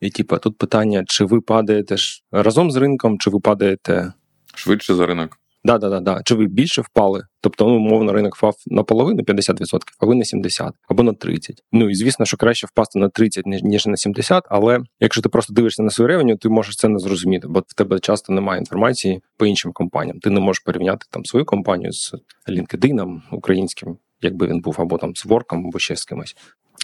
І 0.00 0.10
типу, 0.10 0.38
тут 0.38 0.58
питання: 0.58 1.04
чи 1.06 1.24
ви 1.24 1.40
падаєте 1.40 1.96
ж 1.96 2.22
разом 2.32 2.70
з 2.70 2.76
ринком, 2.76 3.18
чи 3.18 3.30
ви 3.30 3.40
падаєте 3.40 4.12
швидше 4.54 4.94
за 4.94 5.06
ринок? 5.06 5.38
Да, 5.66 5.78
да, 5.78 5.88
да, 5.88 6.00
да. 6.00 6.20
Чи 6.24 6.34
ви 6.34 6.46
більше 6.46 6.82
впали? 6.82 7.22
Тобто, 7.40 7.68
ну, 7.68 7.76
умовно, 7.76 8.12
ринок 8.12 8.36
впав 8.36 8.54
на 8.66 8.82
половину 8.82 9.22
50%, 9.22 9.80
а 10.00 10.06
ви 10.06 10.14
на 10.14 10.22
70% 10.22 10.70
або 10.88 11.02
на 11.02 11.12
30%. 11.12 11.54
Ну 11.72 11.90
і 11.90 11.94
звісно, 11.94 12.26
що 12.26 12.36
краще 12.36 12.66
впасти 12.66 12.98
на 12.98 13.08
30%, 13.08 13.42
ніж 13.44 13.86
на 13.86 13.94
70%, 13.94 14.40
але 14.48 14.80
якщо 15.00 15.22
ти 15.22 15.28
просто 15.28 15.52
дивишся 15.52 15.82
на 15.82 15.90
свою 15.90 16.08
ревеню, 16.08 16.36
ти 16.36 16.48
можеш 16.48 16.76
це 16.76 16.88
не 16.88 16.98
зрозуміти, 16.98 17.48
бо 17.48 17.60
в 17.60 17.74
тебе 17.74 17.98
часто 17.98 18.32
немає 18.32 18.58
інформації 18.58 19.22
по 19.36 19.46
іншим 19.46 19.72
компаніям. 19.72 20.18
Ти 20.18 20.30
не 20.30 20.40
можеш 20.40 20.60
порівняти 20.60 21.06
там 21.10 21.24
свою 21.24 21.44
компанію 21.44 21.92
з 21.92 22.14
LinkedIn 22.48 23.20
українським, 23.32 23.98
якби 24.22 24.46
він 24.46 24.60
був, 24.60 24.76
або 24.78 24.98
там 24.98 25.16
з 25.16 25.24
Ворком, 25.24 25.66
або 25.66 25.78
ще 25.78 25.96
з 25.96 26.04
кимось. 26.04 26.36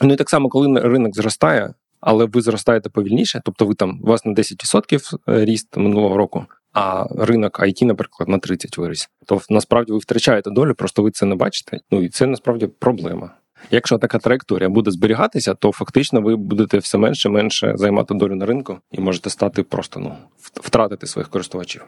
Ну 0.03 0.12
і 0.12 0.17
так 0.17 0.31
само, 0.31 0.49
коли 0.49 0.81
ринок 0.81 1.15
зростає. 1.15 1.75
Але 2.01 2.25
ви 2.25 2.41
зростаєте 2.41 2.91
повільніше, 2.91 3.41
тобто 3.45 3.67
ви 3.67 3.75
там 3.75 4.01
у 4.03 4.07
вас 4.07 4.25
на 4.25 4.33
10% 4.33 5.19
е, 5.29 5.45
ріст 5.45 5.77
минулого 5.77 6.17
року, 6.17 6.47
а 6.73 7.07
ринок 7.19 7.61
IT, 7.61 7.85
наприклад, 7.85 8.29
на 8.29 8.38
30 8.38 8.79
виріс, 8.79 9.11
то 9.26 9.41
насправді 9.50 9.93
ви 9.93 9.99
втрачаєте 9.99 10.50
долю, 10.50 10.75
просто 10.75 11.02
ви 11.02 11.11
це 11.11 11.26
не 11.26 11.35
бачите. 11.35 11.81
Ну 11.91 12.02
і 12.02 12.09
це 12.09 12.26
насправді 12.26 12.67
проблема. 12.67 13.31
Якщо 13.71 13.99
така 13.99 14.19
траєкторія 14.19 14.69
буде 14.69 14.91
зберігатися, 14.91 15.55
то 15.55 15.73
фактично 15.73 16.21
ви 16.21 16.37
будете 16.37 16.79
все 16.79 16.99
менше 16.99 17.29
менше 17.29 17.73
займати 17.76 18.14
долю 18.14 18.35
на 18.35 18.47
ринку 18.47 18.79
і 18.91 19.00
можете 19.00 19.31
стати 19.31 19.62
просто 19.62 20.00
ну 20.00 20.17
втратити 20.38 21.07
своїх 21.07 21.29
користувачів. 21.29 21.85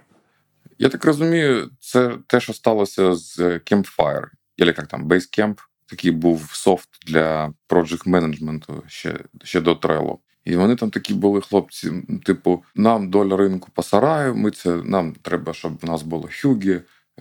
Я 0.79 0.89
так 0.89 1.05
розумію, 1.05 1.71
це 1.81 2.13
те, 2.27 2.41
що 2.41 2.53
сталося 2.53 3.15
з 3.15 3.39
Campfire, 3.41 4.27
або 4.59 4.67
як 4.67 4.87
там 4.87 5.09
Basecamp. 5.09 5.59
Такий 5.87 6.11
був 6.11 6.51
софт 6.53 6.89
для 7.07 7.53
project 7.69 8.09
менеджменту 8.09 8.83
ще 8.87 9.19
ще 9.45 9.61
до 9.61 9.73
Trello. 9.73 10.17
І 10.45 10.57
вони 10.57 10.77
там 10.77 10.91
такі 10.91 11.15
були 11.15 11.41
хлопці, 11.41 11.93
типу, 12.25 12.63
нам 12.75 13.11
доля 13.11 13.37
ринку 13.37 13.69
по 13.75 13.83
сараю, 13.83 14.35
ми 14.35 14.51
це, 14.51 14.83
нам 14.83 15.15
треба, 15.23 15.53
щоб 15.53 15.79
в 15.79 15.85
нас 15.85 16.03
було 16.03 16.29
хюгі, 16.43 16.81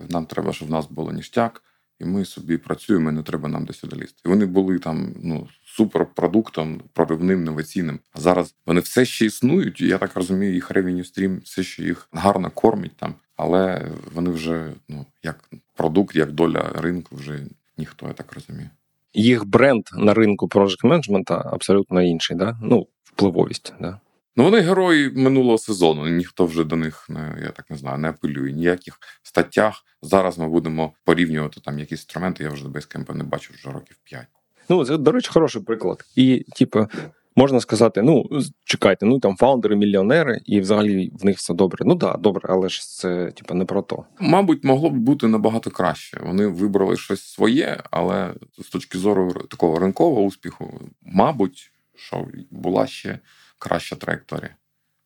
нам 0.10 0.25
треба, 0.25 0.53
щоб 0.53 0.68
в 0.68 0.72
нас 0.72 0.88
було 0.88 1.12
ніштяк, 1.12 1.63
і 2.00 2.06
ми 2.06 2.25
собі 2.25 2.58
працюємо, 2.58 3.10
і 3.10 3.13
не 3.13 3.24
треба 3.24 3.50
нам 3.50 3.65
десь 3.65 3.84
лізти. 3.84 4.22
І 4.25 4.30
вони 4.30 4.46
були 4.46 4.80
там 4.80 5.15
ну, 5.24 5.48
суперпродуктом, 5.65 6.82
проривним, 6.94 7.39
інноваційним. 7.39 8.00
А 8.12 8.20
зараз 8.20 8.56
вони 8.65 8.82
все 8.82 9.06
ще 9.06 9.25
існують, 9.25 9.82
я 9.82 9.98
так 9.98 10.15
розумію, 10.15 10.53
їх 10.53 10.72
ревеню 10.72 11.03
стрім 11.03 11.39
все 11.44 11.63
ще 11.63 11.84
їх 11.84 12.08
гарно 12.12 12.51
кормить 12.51 12.98
там, 12.98 13.15
але 13.36 13.88
вони 14.13 14.30
вже 14.30 14.72
ну, 14.89 15.06
як 15.24 15.50
продукт, 15.75 16.15
як 16.15 16.32
доля 16.32 16.72
ринку, 16.75 17.15
вже 17.15 17.39
ніхто, 17.77 18.08
я 18.08 18.13
так 18.13 18.34
розумію. 18.34 18.70
Їх 19.13 19.46
бренд 19.46 19.84
на 19.94 20.13
ринку 20.13 20.48
project 20.48 20.86
менеджмента 20.86 21.50
абсолютно 21.53 22.01
інший, 22.01 22.38
да? 22.38 22.58
Ну, 22.62 22.88
впливовість. 23.15 23.74
Да? 23.82 24.00
Ну, 24.36 24.43
вони 24.43 24.60
герої 24.60 25.10
минулого 25.10 25.58
сезону. 25.58 26.08
Ніхто 26.08 26.46
вже 26.46 26.63
до 26.63 26.75
них 26.75 27.05
не 27.10 27.38
я 27.43 27.50
так 27.50 27.70
не 27.70 27.77
знаю, 27.77 27.98
не 27.98 28.10
апелює. 28.10 28.51
Ніяких 28.51 29.00
статтях. 29.24 29.84
Зараз 30.01 30.38
ми 30.38 30.50
будемо 30.50 30.93
порівнювати 31.05 31.62
там 31.62 31.79
якісь 31.79 32.00
інструменти. 32.00 32.43
Я 32.43 32.50
вже 32.50 32.63
до 32.63 32.70
Basecamp 32.70 33.15
не 33.15 33.24
бачу 33.24 33.53
вже 33.53 33.72
років 33.72 33.98
п'ять. 34.03 34.27
Ну, 34.70 34.86
це, 34.86 34.98
до 34.98 35.12
речі, 35.12 35.29
хороший 35.34 35.62
приклад. 35.62 36.05
І, 36.15 36.46
типу, 36.55 36.88
можна 37.36 37.60
сказати: 37.60 38.01
ну, 38.01 38.29
чекайте, 38.65 39.05
ну 39.05 39.20
там 39.20 39.38
фаундери, 39.38 39.75
мільйонери, 39.75 40.41
і 40.46 40.60
взагалі 40.60 41.12
в 41.13 41.25
них 41.25 41.38
все 41.38 41.53
добре. 41.53 41.86
Ну 41.86 41.96
так, 41.96 42.12
да, 42.12 42.17
добре, 42.17 42.41
але 42.50 42.70
ж 42.70 42.82
це 42.82 43.32
типу, 43.32 43.53
не 43.53 43.65
про 43.65 43.82
то. 43.82 44.05
Мабуть, 44.20 44.63
могло 44.63 44.89
б 44.89 44.93
бути 44.93 45.27
набагато 45.27 45.72
краще. 45.72 46.20
Вони 46.25 46.48
вибрали 46.48 46.98
щось 46.98 47.24
своє, 47.24 47.84
але 47.91 48.34
з 48.60 48.70
точки 48.70 48.98
зору 48.98 49.34
такого 49.34 49.79
ринкового 49.79 50.22
успіху, 50.22 50.82
мабуть 51.01 51.73
що 51.95 52.27
була 52.51 52.88
ще 52.88 53.19
краща 53.59 53.95
траєкторія, 53.95 54.55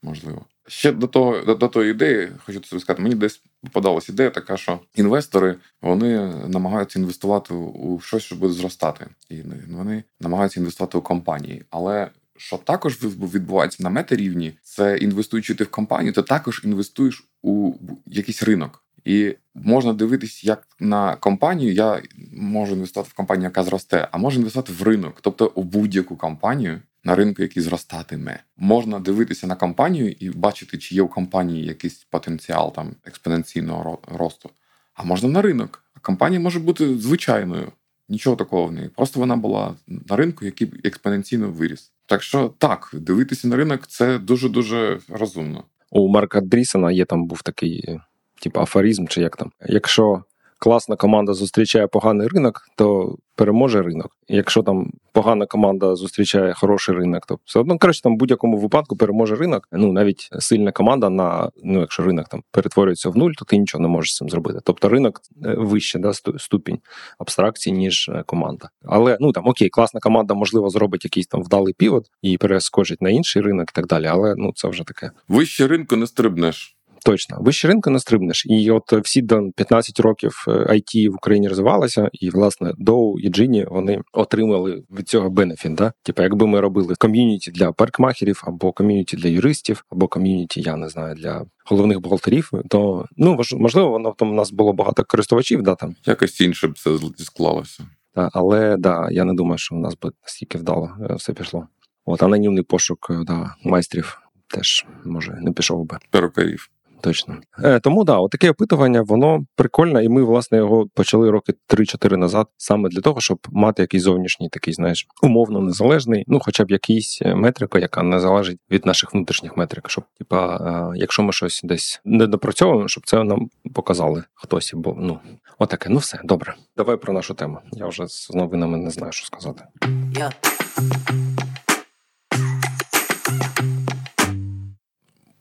можливо. 0.04 0.46
Ще 0.68 0.92
до 0.92 1.08
того 1.08 1.42
до, 1.42 1.56
до 1.56 1.68
тої 1.68 1.92
ідеї, 1.92 2.32
хочу 2.46 2.60
тобі 2.60 2.82
сказати, 2.82 3.02
мені 3.02 3.16
десь 3.16 3.42
попадалась 3.62 4.10
ідея 4.10 4.30
така, 4.30 4.58
що 4.58 4.80
інвестори 4.96 5.56
вони 5.82 6.36
намагаються 6.48 7.00
інвестувати 7.00 7.54
у 7.54 8.00
щось, 8.00 8.24
що 8.24 8.36
буде 8.36 8.54
зростати, 8.54 9.08
і 9.30 9.42
вони 9.70 10.04
намагаються 10.20 10.60
інвестувати 10.60 10.98
у 10.98 11.02
компанії. 11.02 11.66
Але 11.70 12.10
що 12.38 12.58
також 12.58 13.04
відбувається 13.04 13.84
на 13.84 13.90
метарівні, 13.90 14.58
це 14.64 14.98
інвестуючи 14.98 15.56
ти 15.56 15.64
в 15.64 15.72
компанію, 15.72 16.14
ти 16.14 16.22
також 16.22 16.62
інвестуєш 16.66 17.24
у 17.42 17.74
якийсь 18.06 18.44
ринок. 18.44 18.84
І 19.08 19.36
можна 19.56 19.94
дивитись, 19.94 20.44
як 20.44 20.68
на 20.80 21.16
компанію. 21.16 21.74
Я 21.74 22.02
можу 22.34 22.74
інвестувати 22.74 23.10
в 23.14 23.14
компанію, 23.14 23.44
яка 23.44 23.64
зросте, 23.64 24.08
а 24.12 24.18
можу 24.18 24.40
інвестувати 24.40 24.74
в 24.74 24.84
ринок, 24.84 25.18
тобто 25.22 25.52
у 25.56 25.64
будь-яку 25.64 26.16
компанію 26.16 26.82
на 27.04 27.16
ринку, 27.16 27.42
який 27.42 27.64
зростатиме. 27.64 28.40
Можна 28.58 29.00
дивитися 29.00 29.48
на 29.48 29.56
компанію 29.56 30.16
і 30.20 30.30
бачити, 30.30 30.78
чи 30.78 30.96
є 30.96 31.02
у 31.02 31.08
компанії 31.08 31.66
якийсь 31.66 32.08
потенціал 32.10 32.74
там 32.76 32.92
експоненційного 33.06 34.00
росту. 34.08 34.50
А 34.94 35.04
можна 35.04 35.30
на 35.30 35.42
ринок. 35.42 35.84
А 35.94 36.00
компанія 36.00 36.40
може 36.40 36.60
бути 36.60 36.98
звичайною. 36.98 37.72
Нічого 38.10 38.36
такого 38.36 38.66
в 38.66 38.72
неї. 38.72 38.90
Просто 38.96 39.20
вона 39.20 39.36
була 39.36 39.76
на 39.88 40.16
ринку, 40.16 40.46
який 40.46 40.72
експоненційно 40.84 41.50
виріс. 41.50 41.92
Так 42.06 42.24
що 42.24 42.54
так, 42.58 42.90
дивитися 42.94 43.48
на 43.48 43.56
ринок 43.56 43.88
це 43.88 44.20
дуже 44.20 44.50
дуже 44.50 45.00
розумно. 45.10 45.64
У 45.92 46.08
Марка 46.08 46.42
Дрісона 46.42 46.92
є 46.92 47.06
там 47.06 47.28
був 47.28 47.42
такий 47.42 48.00
типу 48.40 48.60
афоризм, 48.60 49.08
чи 49.08 49.22
як 49.22 49.38
там. 49.38 49.52
Якщо 49.66 50.24
класна 50.60 50.96
команда 50.96 51.34
зустрічає 51.34 51.88
поганий 51.88 52.28
ринок, 52.28 52.62
то 52.76 53.16
переможе 53.36 53.82
ринок. 53.82 54.12
Якщо 54.28 54.64
там 54.64 54.92
погана 55.14 55.46
команда 55.46 55.96
зустрічає 55.96 56.54
хороший 56.54 56.96
ринок, 56.96 57.26
то 57.26 57.40
все 57.46 57.60
одно 57.60 57.78
коротше, 57.78 58.02
там 58.02 58.16
в 58.16 58.18
будь-якому 58.18 58.58
випадку 58.58 58.98
переможе 58.98 59.36
ринок. 59.36 59.68
Ну 59.72 59.92
навіть 59.92 60.30
сильна 60.40 60.72
команда 60.72 61.10
на 61.10 61.52
ну, 61.64 61.80
якщо 61.80 62.04
ринок 62.04 62.28
там 62.28 62.44
перетворюється 62.52 63.10
в 63.10 63.18
нуль, 63.18 63.32
то 63.32 63.46
ти 63.46 63.58
нічого 63.58 63.82
не 63.82 63.88
можеш 63.88 64.14
з 64.14 64.18
цим 64.18 64.30
зробити. 64.30 64.60
Тобто 64.64 64.90
ринок 64.90 65.22
е, 65.46 65.56
вище, 65.58 66.00
да, 66.00 66.14
ступінь 66.14 66.80
абстракції, 67.20 67.78
ніж 67.78 68.10
е, 68.10 68.24
команда. 68.26 68.70
Але 68.86 69.18
ну 69.20 69.32
там 69.32 69.48
окей, 69.48 69.70
класна 69.70 70.00
команда, 70.00 70.34
можливо, 70.34 70.70
зробить 70.70 71.06
якийсь 71.06 71.28
там 71.28 71.44
вдалий 71.44 71.74
півот 71.78 72.06
і 72.22 72.38
перескочить 72.38 73.02
на 73.02 73.10
інший 73.10 73.42
ринок 73.42 73.70
і 73.72 73.76
так 73.76 73.88
далі. 73.88 74.06
Але 74.06 74.36
ну 74.38 74.52
це 74.56 74.68
вже 74.68 74.84
таке. 74.84 75.12
Вище 75.28 75.68
ринку 75.68 75.96
не 75.96 76.08
стрибнеш. 76.08 76.77
Точно, 77.08 77.38
вище 77.40 77.68
ринку 77.68 77.90
не 77.90 78.00
стрибнеш. 78.00 78.46
І 78.46 78.72
от 78.72 78.94
всі 78.94 79.22
до 79.22 79.52
15 79.56 80.00
років 80.00 80.44
IT 80.48 81.06
е, 81.06 81.10
в 81.10 81.16
Україні 81.16 81.48
розвивалося, 81.48 82.10
і 82.14 82.30
власне 82.30 82.74
DOU 82.78 83.20
і 83.20 83.30
Djinni 83.30 83.66
вони 83.70 84.02
отримали 84.14 84.84
від 84.92 85.10
цього 85.10 85.30
бенефіт. 85.30 85.74
Да? 85.74 85.94
Типу, 86.04 86.24
якби 86.24 86.48
ми 86.48 86.60
робили 86.60 86.96
ком'юніті 87.00 87.52
для 87.52 87.72
паркмахерів, 87.72 88.44
або 88.46 88.72
ком'юніті 88.72 89.18
для 89.18 89.30
юристів, 89.30 89.86
або 89.90 90.08
ком'юніті, 90.08 90.62
я 90.62 90.76
не 90.76 90.90
знаю, 90.90 91.16
для 91.16 91.46
головних 91.66 92.00
бухгалтерів, 92.00 92.52
то 92.70 93.06
ну 93.18 93.40
можливо, 93.54 93.90
воно 93.90 94.16
там 94.18 94.30
у 94.30 94.34
нас 94.34 94.52
було 94.52 94.74
багато 94.74 95.04
користувачів. 95.04 95.62
Да, 95.62 95.76
там 95.76 95.96
якось 96.06 96.42
інше 96.42 96.68
б 96.68 96.72
все 96.72 96.90
склалося. 97.18 97.84
Да, 98.16 98.30
але 98.34 98.78
да, 98.78 99.08
я 99.12 99.24
не 99.24 99.34
думаю, 99.34 99.58
що 99.58 99.76
у 99.76 99.80
нас 99.80 99.98
би 100.02 100.12
настільки 100.24 100.58
вдало 100.58 100.90
е, 101.10 101.14
все 101.14 101.34
пішло. 101.34 101.68
От 102.06 102.24
анонімний 102.24 102.64
пошук 102.64 103.08
е, 103.10 103.24
да, 103.28 103.56
майстрів 103.64 104.22
теж 104.48 104.86
може 105.06 105.38
не 105.42 105.52
пішов 105.52 105.86
би. 105.86 105.98
Перукарів. 106.12 106.70
Точно. 107.02 107.38
Е, 107.64 107.80
Тому 107.80 108.04
да, 108.04 108.28
таке 108.32 108.52
опитування, 108.52 109.02
воно 109.02 109.46
прикольне, 109.56 110.04
і 110.04 110.10
ми, 110.10 110.24
власне, 110.24 110.58
його 110.58 110.88
почали 110.94 111.32
роки 111.32 111.54
3-4 111.70 112.18
назад, 112.18 112.48
саме 112.58 112.90
для 112.90 113.02
того, 113.02 113.22
щоб 113.22 113.40
мати 113.52 113.84
якийсь 113.84 114.04
зовнішній 114.04 114.50
такий, 114.50 114.74
знаєш, 114.74 115.08
умовно 115.24 115.62
незалежний, 115.62 116.24
ну, 116.28 116.40
хоча 116.40 116.64
б 116.64 116.72
якийсь 116.72 117.20
е, 117.22 117.36
метрика, 117.36 117.80
яка 117.80 118.04
не 118.04 118.20
залежить 118.20 118.60
від 118.72 118.86
наших 118.86 119.14
внутрішніх 119.14 119.58
метрик. 119.58 119.90
Щоб, 119.90 120.04
типа, 120.18 120.58
е, 120.94 120.98
якщо 120.98 121.24
ми 121.24 121.34
щось 121.34 121.62
десь 121.64 122.02
не 122.06 122.28
допрацьовуємо, 122.28 122.88
щоб 122.88 123.06
це 123.06 123.24
нам 123.24 123.50
показали 123.74 124.24
хтось. 124.34 124.72
Бо 124.76 124.96
ну, 124.98 125.20
отаке, 125.60 125.90
ну 125.90 125.98
все, 125.98 126.20
добре. 126.24 126.56
Давай 126.78 126.98
про 126.98 127.14
нашу 127.14 127.34
тему. 127.34 127.60
Я 127.72 127.88
вже 127.88 128.08
з 128.08 128.30
новинами 128.34 128.78
не 128.78 128.90
знаю, 128.90 129.12
що 129.12 129.26
сказати. 129.26 129.64
Yeah. 130.12 131.47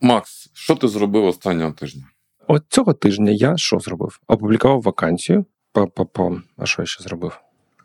Макс, 0.07 0.51
що 0.53 0.75
ти 0.75 0.89
зробив 0.89 1.25
останнього 1.25 1.73
тижня? 1.73 2.05
От 2.49 2.65
цього 2.69 2.93
тижня 2.93 3.31
я 3.31 3.57
що 3.57 3.79
зробив? 3.79 4.21
Опублікував 4.27 4.83
вакансію. 4.83 5.45
Па-па-па. 5.73 6.43
А 6.57 6.67
що 6.67 6.83
я 6.83 6.87
ще 6.87 7.03
зробив? 7.03 7.41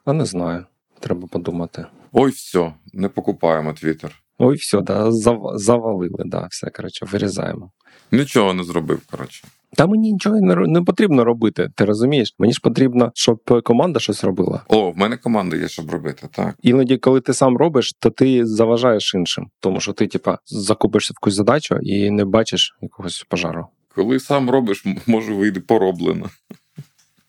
А 0.05 0.13
не 0.13 0.25
знаю. 0.25 0.65
Треба 0.99 1.27
подумати. 1.27 1.85
Ой, 2.11 2.31
все, 2.31 2.73
не 2.93 3.09
покупаємо 3.09 3.73
Твіттер. 3.73 4.23
Ой, 4.43 4.55
все, 4.55 4.81
да, 4.81 5.12
зав- 5.12 5.57
завалили, 5.57 6.24
да, 6.25 6.48
все, 6.51 6.69
коротше, 6.69 7.05
вирізаємо. 7.05 7.71
Нічого 8.12 8.53
не 8.53 8.63
зробив, 8.63 9.01
коротше. 9.12 9.48
Та 9.74 9.88
мені 9.88 10.12
нічого 10.12 10.41
не, 10.41 10.55
не 10.55 10.81
потрібно 10.81 11.24
робити, 11.24 11.69
ти 11.75 11.86
розумієш? 11.86 12.36
Мені 12.39 12.53
ж 12.53 12.60
потрібно, 12.63 13.12
щоб 13.15 13.63
команда 13.63 14.00
щось 14.00 14.24
робила. 14.24 14.63
О, 14.67 14.91
в 14.91 14.98
мене 14.98 15.17
команда 15.17 15.57
є, 15.57 15.67
щоб 15.67 15.91
робити, 15.91 16.27
так. 16.31 16.55
Іноді, 16.62 16.98
коли 16.98 17.21
ти 17.21 17.33
сам 17.33 17.57
робиш, 17.57 17.93
то 18.00 18.10
ти 18.10 18.45
заважаєш 18.45 19.13
іншим, 19.15 19.48
тому 19.60 19.79
що 19.79 19.93
ти, 19.93 20.07
типа, 20.07 20.38
закупишся 20.45 21.13
в 21.13 21.15
якусь 21.21 21.33
задачу 21.33 21.75
і 21.75 22.12
не 22.12 22.25
бачиш 22.25 22.77
якогось 22.81 23.25
пожару. 23.29 23.65
Коли 23.95 24.19
сам 24.19 24.50
робиш, 24.50 24.86
може 25.07 25.33
вийде 25.33 25.60
пороблено. 25.60 26.29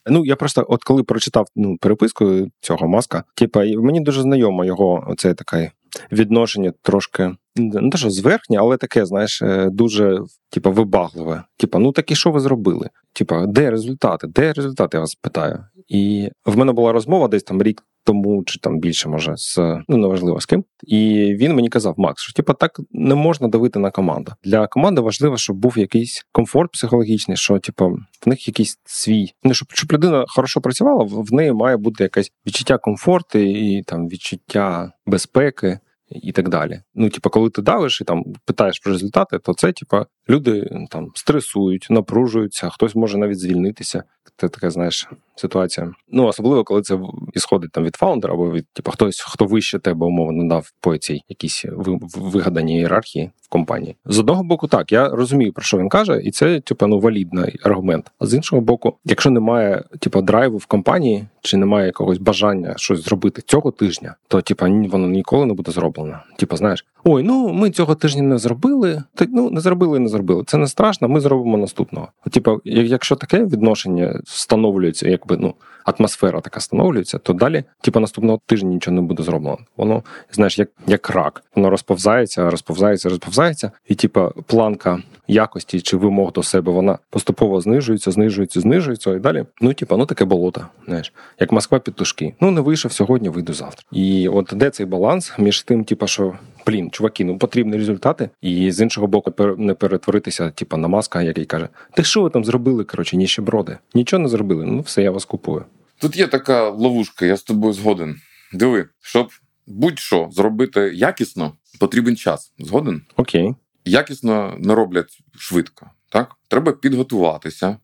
Ну, 0.07 0.25
я 0.25 0.37
просто, 0.37 0.67
от 0.69 0.85
коли 0.85 1.03
прочитав 1.03 1.47
ну, 1.57 1.77
переписку 1.81 2.49
цього 2.61 2.89
маска, 2.89 3.25
типа, 3.35 3.65
мені 3.65 4.01
дуже 4.01 4.23
знайомо 4.23 4.65
його 4.65 5.05
оце 5.09 5.35
таке 5.35 5.71
відношення 6.13 6.73
трошки. 6.83 7.35
Не 7.57 7.91
те, 7.91 7.99
що 7.99 8.11
зверхнє, 8.11 8.57
але 8.59 8.77
таке, 8.77 9.07
знаєш, 9.07 9.43
е, 9.43 9.69
дуже 9.73 10.21
типа 10.51 10.71
вибагливе. 10.71 11.45
Типа, 11.57 11.79
ну 11.79 11.93
так 11.93 12.11
і 12.11 12.15
що 12.15 12.31
ви 12.31 12.41
зробили? 12.41 12.91
Типа, 13.13 13.47
де 13.47 13.71
результати? 13.71 14.27
Де 14.27 14.53
результати? 14.53 14.97
Я 14.97 15.01
вас 15.01 15.15
питаю. 15.15 15.65
І 15.89 16.31
в 16.47 16.57
мене 16.57 16.73
була 16.73 16.93
розмова 16.93 17.29
десь 17.29 17.43
там 17.43 17.63
рік 17.63 17.83
тому, 18.05 18.45
чи 18.45 18.59
там 18.59 18.79
більше, 18.79 19.09
може, 19.09 19.37
з 19.37 19.59
ну 19.89 19.97
неважливо 19.97 20.41
з 20.41 20.47
ким. 20.47 20.65
І 20.83 21.35
він 21.39 21.55
мені 21.55 21.69
казав, 21.69 21.95
Макс, 21.97 22.23
що 22.23 22.33
типа 22.33 22.53
так 22.53 22.81
не 22.91 23.15
можна 23.15 23.49
давити 23.49 23.79
на 23.79 23.91
команду. 23.91 24.33
Для 24.45 24.67
команди 24.67 25.01
важливо, 25.01 25.37
щоб 25.37 25.57
був 25.57 25.79
якийсь 25.79 26.27
комфорт 26.33 26.73
психологічний, 26.73 27.37
що 27.37 27.59
типа 27.59 27.87
в 27.87 27.99
них 28.27 28.49
якийсь 28.49 28.79
свій. 28.85 29.33
Ну, 29.45 29.55
щоб, 29.55 29.69
щоб 29.73 29.93
людина 29.93 30.25
хорошо 30.29 30.61
працювала, 30.61 31.05
в 31.05 31.33
неї 31.33 31.53
має 31.53 31.77
бути 31.77 32.03
якесь 32.03 32.33
відчуття 32.47 32.79
комфорту 32.79 33.39
і 33.39 33.83
там 33.83 34.09
відчуття 34.09 34.93
безпеки. 35.07 35.79
І 36.15 36.33
так 36.33 36.49
далі. 36.49 36.81
Ну, 36.95 37.11
типа, 37.11 37.31
коли 37.31 37.51
ти 37.51 37.63
давиш 37.63 38.01
і 38.01 38.05
там 38.05 38.25
питаєш 38.45 38.79
про 38.79 38.93
результати, 38.93 39.39
то 39.39 39.55
це, 39.55 39.73
типа, 39.73 40.07
люди 40.29 40.71
там 40.91 41.11
стресують, 41.15 41.87
напружуються, 41.91 42.69
хтось 42.69 42.95
може 42.95 43.19
навіть 43.19 43.39
звільнитися. 43.39 44.05
Це 44.37 44.49
така, 44.49 44.71
знаєш, 44.71 45.09
ситуація. 45.43 45.93
Ну, 46.13 46.27
особливо, 46.27 46.65
коли 46.65 46.83
це 46.83 46.99
ісходить 47.35 47.73
там 47.73 47.85
від 47.85 47.97
фаундера, 47.97 48.35
або 48.35 48.51
від 48.51 48.67
типа 48.73 48.91
хтось, 48.93 49.21
хто 49.21 49.45
вище 49.45 49.79
тебе 49.79 50.07
умовно 50.07 50.49
дав 50.49 50.73
по 50.81 50.97
цій 50.97 51.21
якійсь 51.29 51.65
ви- 51.73 51.99
вигаданій 52.17 52.77
ієрархії 52.77 53.31
в 53.43 53.49
компанії. 53.49 53.97
З 54.07 54.19
одного 54.19 54.45
боку, 54.45 54.69
так, 54.69 54.93
я 54.93 55.09
розумію, 55.09 55.53
про 55.53 55.63
що 55.65 55.79
він 55.79 55.89
каже, 55.89 56.21
і 56.25 56.31
це, 56.31 56.61
типа, 56.61 56.87
ну, 56.87 56.99
валідний 57.01 57.59
аргумент. 57.63 58.11
А 58.19 58.27
з 58.27 58.35
іншого 58.35 58.63
боку, 58.63 58.97
якщо 59.05 59.31
немає, 59.31 59.85
типа, 59.99 60.21
драйву 60.23 60.57
в 60.57 60.67
компанії, 60.67 61.25
чи 61.41 61.57
немає 61.57 61.87
якогось 61.87 62.19
бажання 62.19 62.75
щось 62.77 63.05
зробити 63.05 63.43
цього 63.47 63.71
тижня, 63.71 64.15
то 64.29 64.41
типа 64.41 64.69
ні- 64.69 64.89
воно 64.89 65.09
ніколи 65.09 65.47
не 65.47 65.55
буде 65.55 65.73
зроблено. 65.73 66.19
Типа, 66.37 66.57
знаєш, 66.57 66.87
ой, 67.05 67.23
ну 67.23 67.53
ми 67.53 67.71
цього 67.71 67.95
тижня 67.95 68.23
не 68.23 68.39
зробили. 68.39 69.03
Та 69.15 69.27
ну 69.29 69.51
не 69.51 69.61
зробили, 69.61 69.99
не 69.99 70.09
зробили. 70.09 70.45
Це 70.47 70.57
не 70.59 70.67
страшно. 70.67 71.09
Ми 71.09 71.21
зробимо 71.21 71.57
наступного. 71.59 72.09
От, 72.27 72.33
Типа, 72.33 72.57
якщо 72.65 73.17
таке 73.17 73.45
відношення 73.45 74.21
встановлюється, 74.25 75.09
якби 75.09 75.32
ну 75.37 75.55
атмосфера 75.85 76.41
така 76.41 76.59
встановлюється, 76.59 77.19
то 77.19 77.33
далі, 77.33 77.65
типа, 77.81 78.01
наступного 78.01 78.41
тижня 78.47 78.69
нічого 78.69 78.95
не 78.95 79.03
буде 79.03 79.23
зроблено. 79.23 79.59
Воно 79.77 80.03
знаєш, 80.33 80.59
як, 80.59 80.69
як 80.87 81.11
рак, 81.11 81.45
воно 81.55 81.71
розповзається, 81.71 82.51
розповзається, 82.51 83.09
розповзається, 83.09 83.71
і 83.89 83.95
типа 83.95 84.31
планка 84.47 85.03
якості 85.29 85.81
чи 85.81 85.97
вимог 85.97 86.33
до 86.33 86.43
себе 86.43 86.73
вона 86.73 86.99
поступово 87.11 87.61
знижується, 87.61 88.11
знижується, 88.11 88.61
знижується, 88.61 89.15
і 89.15 89.19
далі. 89.19 89.45
Ну, 89.61 89.75
типа, 89.75 89.97
ну 89.97 90.07
таке 90.07 90.25
болото. 90.25 90.67
Знаєш, 90.87 91.13
як 91.41 91.53
Москва 91.53 91.79
петушки. 91.79 92.35
Ну 92.41 92.51
не 92.51 92.61
вийшов 92.61 92.93
сьогодні, 92.93 93.29
вийду 93.29 93.53
завтра. 93.53 93.85
І 93.93 94.29
от 94.29 94.51
де 94.53 94.71
цей 94.71 94.87
баланс 94.87 95.33
між 95.39 95.63
тим, 95.63 95.85
типа, 95.85 96.07
що. 96.07 96.35
Блін, 96.67 96.91
чуваки, 96.91 97.25
ну 97.25 97.39
потрібні 97.39 97.77
результати, 97.77 98.31
і 98.41 98.73
з 98.73 98.81
іншого 98.81 99.07
боку, 99.07 99.57
не 99.59 99.75
перетворитися, 99.75 100.51
типа, 100.51 100.77
на 100.77 100.89
маска, 100.89 101.23
який 101.23 101.45
каже: 101.45 101.69
Ти 101.95 102.05
що 102.05 102.23
ви 102.23 102.31
там 102.31 102.45
зробили? 102.45 102.85
Коротше, 102.85 103.17
ніщеброди. 103.17 103.79
Нічого 103.95 104.23
не 104.23 104.29
зробили. 104.29 104.65
Ну 104.65 104.81
все, 104.81 105.03
я 105.03 105.11
вас 105.11 105.25
купую. 105.25 105.65
Тут 105.99 106.17
є 106.17 106.27
така 106.27 106.69
ловушка, 106.71 107.27
я 107.27 107.37
з 107.37 107.43
тобою 107.43 107.73
згоден. 107.73 108.17
Диви, 108.53 108.89
щоб 109.01 109.29
будь-що 109.67 110.29
зробити 110.33 110.81
якісно, 110.95 111.53
потрібен 111.81 112.17
час. 112.17 112.53
Згоден? 112.59 113.03
Окей. 113.17 113.55
Якісно 113.85 114.57
не 114.59 114.75
роблять 114.75 115.19
швидко. 115.37 115.91
Так? 116.09 116.37
Треба 116.49 116.73
підготуватися, 116.73 117.77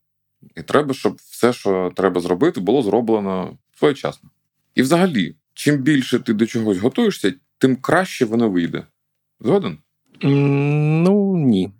і 0.56 0.62
треба, 0.62 0.94
щоб 0.94 1.16
все, 1.30 1.52
що 1.52 1.92
треба 1.96 2.20
зробити, 2.20 2.60
було 2.60 2.82
зроблено 2.82 3.58
своєчасно. 3.78 4.30
І 4.74 4.82
взагалі, 4.82 5.36
чим 5.54 5.76
більше 5.76 6.18
ти 6.18 6.32
до 6.32 6.46
чогось 6.46 6.78
готуєшся, 6.78 7.32
тим 7.58 7.76
краще 7.76 8.24
воно 8.24 8.50
вийде. 8.50 8.86
Згоден? 9.40 9.78
Ну 10.22 11.36
ні. 11.36 11.70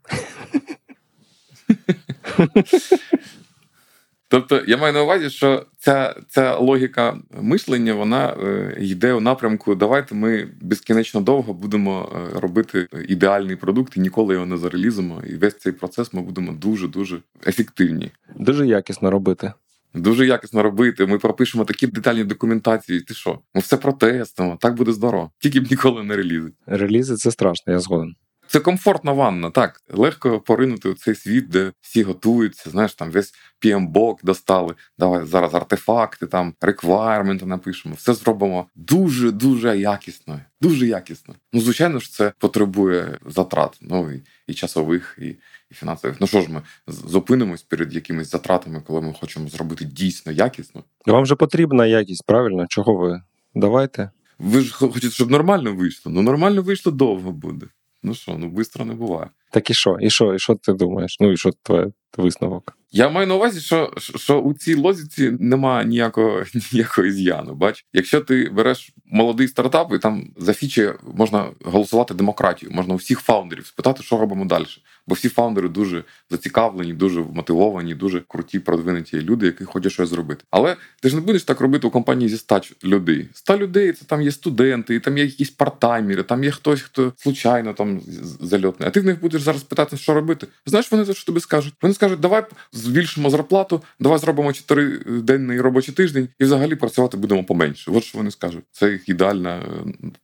Тобто 4.31 4.63
я 4.67 4.77
маю 4.77 4.93
на 4.93 5.03
увазі, 5.03 5.31
що 5.31 5.67
ця, 5.79 6.15
ця 6.29 6.57
логіка 6.57 7.19
мислення 7.41 7.95
вона 7.95 8.29
е, 8.29 8.77
йде 8.81 9.13
у 9.13 9.21
напрямку. 9.21 9.75
Давайте 9.75 10.15
ми 10.15 10.49
безкінечно 10.61 11.21
довго 11.21 11.55
будемо 11.55 12.13
е, 12.13 12.41
робити 12.41 12.89
ідеальний 13.09 13.57
продукт 13.57 13.97
і 13.97 14.01
ніколи 14.01 14.35
його 14.35 14.47
не 14.47 14.57
зарелізимо. 14.57 15.23
І 15.27 15.35
весь 15.35 15.59
цей 15.59 15.73
процес 15.73 16.13
ми 16.13 16.23
будемо 16.23 16.53
дуже 16.53 16.89
дуже 16.89 17.19
ефективні. 17.47 18.11
Дуже 18.37 18.67
якісно 18.67 19.11
робити. 19.11 19.53
Дуже 19.95 20.27
якісно 20.27 20.63
робити. 20.63 21.07
Ми 21.07 21.19
пропишемо 21.19 21.65
такі 21.65 21.87
детальні 21.87 22.25
документації. 22.25 23.01
Ти 23.01 23.15
що? 23.15 23.39
Ми 23.55 23.61
все 23.61 23.77
протестимо. 23.77 24.59
Так 24.61 24.75
буде 24.75 24.93
здорово. 24.93 25.31
Тільки 25.39 25.61
б 25.61 25.71
ніколи 25.71 26.05
не 26.05 26.17
релізи. 26.17 26.53
Релізи 26.67 27.17
це 27.17 27.31
страшно, 27.31 27.73
я 27.73 27.79
згоден. 27.79 28.15
Це 28.49 28.61
комфортна 28.61 29.13
ванна, 29.13 29.51
так. 29.51 29.81
Легко 29.91 30.41
поринути 30.41 30.89
у 30.89 30.95
цей 30.95 31.15
світ, 31.15 31.49
де 31.49 31.73
всі 31.81 32.03
готуються, 32.03 32.71
знаєш, 32.71 32.95
там 32.95 33.11
весь 33.11 33.35
PMBOK 33.65 34.17
достали. 34.23 34.75
Давай 34.99 35.27
зараз 35.27 35.55
артефакти, 35.55 36.27
там 36.27 36.55
реквайрменти 36.61 37.47
напишемо. 37.47 37.95
Все 37.95 38.15
зробимо 38.15 38.67
дуже-дуже 38.75 39.79
якісно. 39.79 40.41
Дуже 40.61 40.87
якісно. 40.87 41.35
Ну, 41.53 41.61
звичайно 41.61 41.99
ж, 41.99 42.13
це 42.13 42.33
потребує 42.39 43.19
затрат, 43.27 43.79
ну 43.81 44.13
і, 44.13 44.23
і 44.47 44.55
часових, 44.55 45.19
і, 45.23 45.27
і 45.71 45.75
фінансових. 45.75 46.21
Ну 46.21 46.27
що 46.27 46.41
ж, 46.41 46.49
ми 46.51 46.63
зупинимось 46.87 47.63
перед 47.63 47.95
якимись 47.95 48.31
затратами, 48.31 48.83
коли 48.87 49.01
ми 49.01 49.15
хочемо 49.21 49.49
зробити 49.49 49.85
дійсно 49.85 50.33
якісно. 50.33 50.85
Вам 51.07 51.27
же 51.27 51.35
потрібна 51.35 51.87
якість, 51.87 52.27
правильно? 52.27 52.67
Чого 52.69 52.95
ви? 52.97 53.23
Давайте. 53.55 54.11
Ви 54.39 54.61
ж 54.61 54.75
хочете, 54.75 55.11
щоб 55.11 55.31
нормально 55.31 55.75
вийшло. 55.75 56.13
Ну, 56.13 56.23
нормально 56.23 56.63
вийшло 56.63 56.93
довго 56.93 57.33
буде. 57.33 57.67
Ну 58.09 58.15
що, 58.15 58.37
ну 58.39 58.51
швидко 58.55 58.85
не 58.85 58.95
буває. 58.95 59.31
Так 59.51 59.71
і 59.71 59.75
що? 59.75 59.97
І 60.01 60.11
що? 60.11 60.35
І 60.35 60.39
що 60.39 60.55
ти 60.55 60.73
думаєш? 60.73 61.17
Ну 61.21 61.33
і 61.33 61.37
що 61.37 61.51
твій 61.63 61.85
висновок? 62.17 62.79
Я 62.91 63.09
маю 63.09 63.27
на 63.27 63.35
увазі, 63.35 63.61
що, 63.61 63.93
що 63.99 64.41
у 64.41 64.55
цій 64.55 64.75
лозіці 64.75 65.31
немає 65.41 65.87
ніякого 65.87 66.43
ніякого 66.73 67.11
з'яну. 67.11 67.55
Бач, 67.55 67.85
якщо 67.93 68.21
ти 68.21 68.51
береш 68.53 68.93
молодий 69.07 69.49
стартап, 69.49 69.93
і 69.93 69.99
там 69.99 70.31
за 70.37 70.55
фічі 70.55 70.93
можна 71.15 71.51
голосувати 71.65 72.15
демократію, 72.15 72.73
можна 72.73 72.95
у 72.95 72.97
всіх 72.97 73.21
фаундерів 73.21 73.67
спитати, 73.67 74.03
що 74.03 74.19
робимо 74.19 74.45
далі. 74.45 74.65
Бо 75.09 75.15
всі 75.15 75.29
фаундери 75.29 75.69
дуже 75.69 76.05
зацікавлені, 76.31 76.93
дуже 76.93 77.21
мотивовані, 77.21 77.95
дуже 77.95 78.23
круті, 78.29 78.59
продвинуті 78.59 79.21
люди, 79.21 79.47
які 79.47 79.65
хочуть 79.65 79.93
щось 79.93 80.09
зробити. 80.09 80.45
Але 80.51 80.77
ти 81.03 81.09
ж 81.09 81.15
не 81.15 81.21
будеш 81.21 81.43
так 81.43 81.61
робити 81.61 81.87
у 81.87 81.91
компанії 81.91 82.29
зі 82.29 82.37
100 82.37 82.61
людей. 82.85 83.29
100 83.33 83.59
людей 83.59 83.93
це 83.93 84.05
там 84.05 84.23
є 84.23 84.33
студенти, 84.33 84.95
і 84.95 85.01
там 85.01 85.19
є 85.19 85.25
якісь 85.25 85.51
партаймери, 85.51 86.23
там 86.23 86.45
є 86.45 86.51
хтось, 86.51 86.83
хто 86.83 87.13
случайно 87.17 87.75
там 87.75 88.01
зальотний. 88.41 88.89
А 88.89 88.91
ти 88.91 89.01
в 89.01 89.05
них 89.05 89.21
будеш 89.21 89.43
зараз 89.43 89.63
питати, 89.63 89.97
що 89.97 90.15
робити. 90.15 90.47
Знаєш, 90.67 90.93
вони 90.93 91.05
за 91.05 91.15
що 91.15 91.27
тобі 91.27 91.41
скажуть? 91.41 91.75
Вони 91.83 91.95
скажуть, 91.95 92.21
давай 92.21 92.45
збільшимо 92.73 93.31
зарплату, 93.31 93.83
давай 94.01 94.19
зробимо 94.19 94.53
чотириденний 94.53 95.61
робочий 95.61 95.95
тиждень 95.95 96.29
і 96.39 96.45
взагалі 96.45 96.75
працювати 96.75 97.17
будемо 97.17 97.45
поменше. 97.45 97.91
От 97.91 98.05
що 98.05 98.19
вони 98.19 98.31
скажуть. 98.31 98.65
Це 98.73 98.91
їх 98.91 99.09
ідеальний 99.09 99.53
е, 99.53 99.63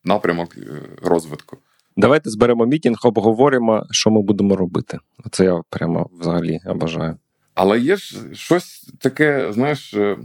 напрямок 0.05 0.57
е, 0.57 0.61
розвитку. 1.03 1.59
Давайте 1.97 2.31
зберемо 2.31 2.67
мітінг, 2.67 2.97
обговоримо, 3.05 3.87
що 3.91 4.11
ми 4.11 4.23
будемо 4.23 4.57
робити. 4.57 4.99
Це 5.31 5.45
я 5.45 5.61
прямо 5.71 6.11
взагалі 6.21 6.61
обажаю. 6.67 7.17
Але 7.55 7.81
є 7.81 7.97
ж 7.97 8.17
щось 8.33 8.91
таке, 8.99 9.53
знаєш, 9.53 9.95
е, 9.95 10.17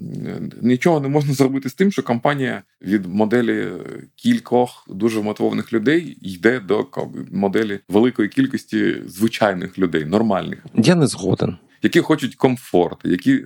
нічого 0.61 0.99
не 0.99 1.07
можна 1.07 1.33
зробити 1.33 1.69
з 1.69 1.73
тим, 1.73 1.91
що 1.91 2.03
компанія 2.03 2.63
від 2.81 3.05
моделі 3.05 3.67
кількох 4.15 4.85
дуже 4.89 5.21
мотивованих 5.21 5.73
людей 5.73 6.17
йде 6.21 6.59
до 6.59 6.87
моделі 7.31 7.79
великої 7.89 8.29
кількості 8.29 8.95
звичайних 9.07 9.79
людей, 9.79 10.05
нормальних, 10.05 10.65
Я 10.75 10.95
не 10.95 11.07
згоден. 11.07 11.57
які 11.83 11.99
хочуть 11.99 12.35
комфорт, 12.35 12.97
які 13.03 13.45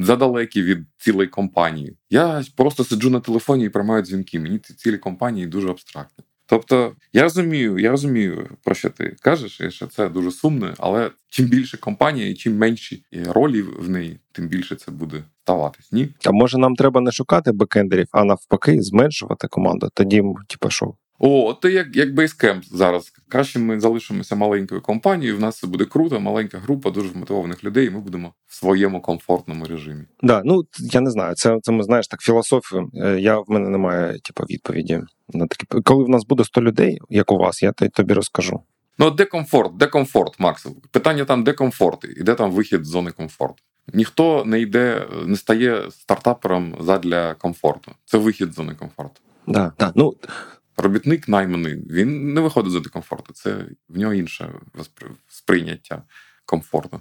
задалекі 0.00 0.62
від 0.62 0.78
цілої 0.98 1.28
компанії. 1.28 1.96
Я 2.10 2.44
просто 2.56 2.84
сиджу 2.84 3.10
на 3.10 3.20
телефоні 3.20 3.64
і 3.64 3.68
приймаю 3.68 4.02
дзвінки. 4.02 4.40
Мені 4.40 4.58
ці 4.58 4.74
цілі 4.74 4.98
компанії 4.98 5.46
дуже 5.46 5.68
абстрактні. 5.68 6.24
Тобто, 6.50 6.92
я 7.12 7.22
розумію, 7.22 7.78
я 7.78 7.90
розумію, 7.90 8.48
про 8.64 8.74
що 8.74 8.90
ти 8.90 9.16
кажеш, 9.20 9.60
що 9.74 9.86
це 9.86 10.08
дуже 10.08 10.30
сумно, 10.30 10.74
але 10.78 11.10
чим 11.28 11.46
більше 11.46 11.76
компанія, 11.76 12.28
і 12.28 12.34
чим 12.34 12.56
менші 12.56 13.04
ролі 13.26 13.62
в 13.62 13.90
неї, 13.90 14.20
тим 14.32 14.48
більше 14.48 14.76
це 14.76 14.90
буде 14.90 15.22
ставатись. 15.42 15.92
Ні? 15.92 16.08
А 16.24 16.32
може 16.32 16.58
нам 16.58 16.74
треба 16.74 17.00
не 17.00 17.12
шукати 17.12 17.52
бекендерів, 17.52 18.06
а 18.12 18.24
навпаки, 18.24 18.82
зменшувати 18.82 19.48
команду? 19.48 19.88
Тоді, 19.94 20.22
типу, 20.48 20.70
що? 20.70 20.94
О, 21.18 21.54
ти 21.54 21.72
як 21.72 21.96
як 21.96 22.08
Basecamp 22.08 22.62
зараз. 22.72 23.12
Краще 23.28 23.58
ми 23.58 23.80
залишимося 23.80 24.36
маленькою 24.36 24.80
компанією. 24.80 25.36
В 25.36 25.40
нас 25.40 25.58
це 25.58 25.66
буде 25.66 25.84
круто, 25.84 26.20
маленька 26.20 26.58
група 26.58 26.90
дуже 26.90 27.08
вмотивованих 27.08 27.64
людей. 27.64 27.86
і 27.86 27.90
Ми 27.90 28.00
будемо 28.00 28.32
в 28.46 28.54
своєму 28.54 29.02
комфортному 29.02 29.64
режимі. 29.64 30.04
Да, 30.22 30.42
ну 30.44 30.62
я 30.76 31.00
не 31.00 31.10
знаю. 31.10 31.34
Це 31.34 31.58
це 31.62 31.72
ми 31.72 31.82
знаєш 31.82 32.08
так 32.08 32.20
філософію. 32.20 32.90
Е, 32.94 33.20
я 33.20 33.38
в 33.38 33.44
мене 33.48 33.68
немає 33.68 34.18
типу, 34.18 34.44
відповіді 34.44 35.00
на 35.28 35.46
такі. 35.46 35.82
Коли 35.84 36.04
в 36.04 36.08
нас 36.08 36.26
буде 36.26 36.44
100 36.44 36.62
людей, 36.62 36.98
як 37.08 37.32
у 37.32 37.36
вас, 37.36 37.62
я 37.62 37.72
тобі 37.72 38.14
розкажу. 38.14 38.60
Ну, 38.98 39.10
де 39.10 39.24
комфорт, 39.24 39.76
де 39.76 39.86
комфорт, 39.86 40.40
Макс? 40.40 40.66
Питання 40.90 41.24
там, 41.24 41.44
де 41.44 41.52
комфорт, 41.52 42.04
і 42.16 42.22
де 42.22 42.34
там 42.34 42.52
вихід 42.52 42.84
з 42.84 42.88
зони 42.88 43.10
комфорту. 43.10 43.62
Ніхто 43.92 44.44
не 44.44 44.60
йде, 44.60 45.06
не 45.26 45.36
стає 45.36 45.90
стартапером 45.90 46.74
задля 46.80 47.34
комфорту. 47.34 47.92
Це 48.04 48.18
вихід 48.18 48.52
з 48.52 48.54
зони 48.54 48.74
комфорту. 48.74 49.20
Да, 49.46 49.72
да. 49.78 49.92
Ну, 49.94 50.14
Робітник 50.78 51.28
найманий, 51.28 51.74
він 51.90 52.34
не 52.34 52.40
виходить 52.40 52.70
з 52.70 52.72
зони 52.72 52.86
комфорту. 52.92 53.32
Це 53.32 53.64
в 53.88 53.98
нього 53.98 54.14
інше 54.14 54.52
сприйняття 55.28 56.02
комфорту. 56.44 57.00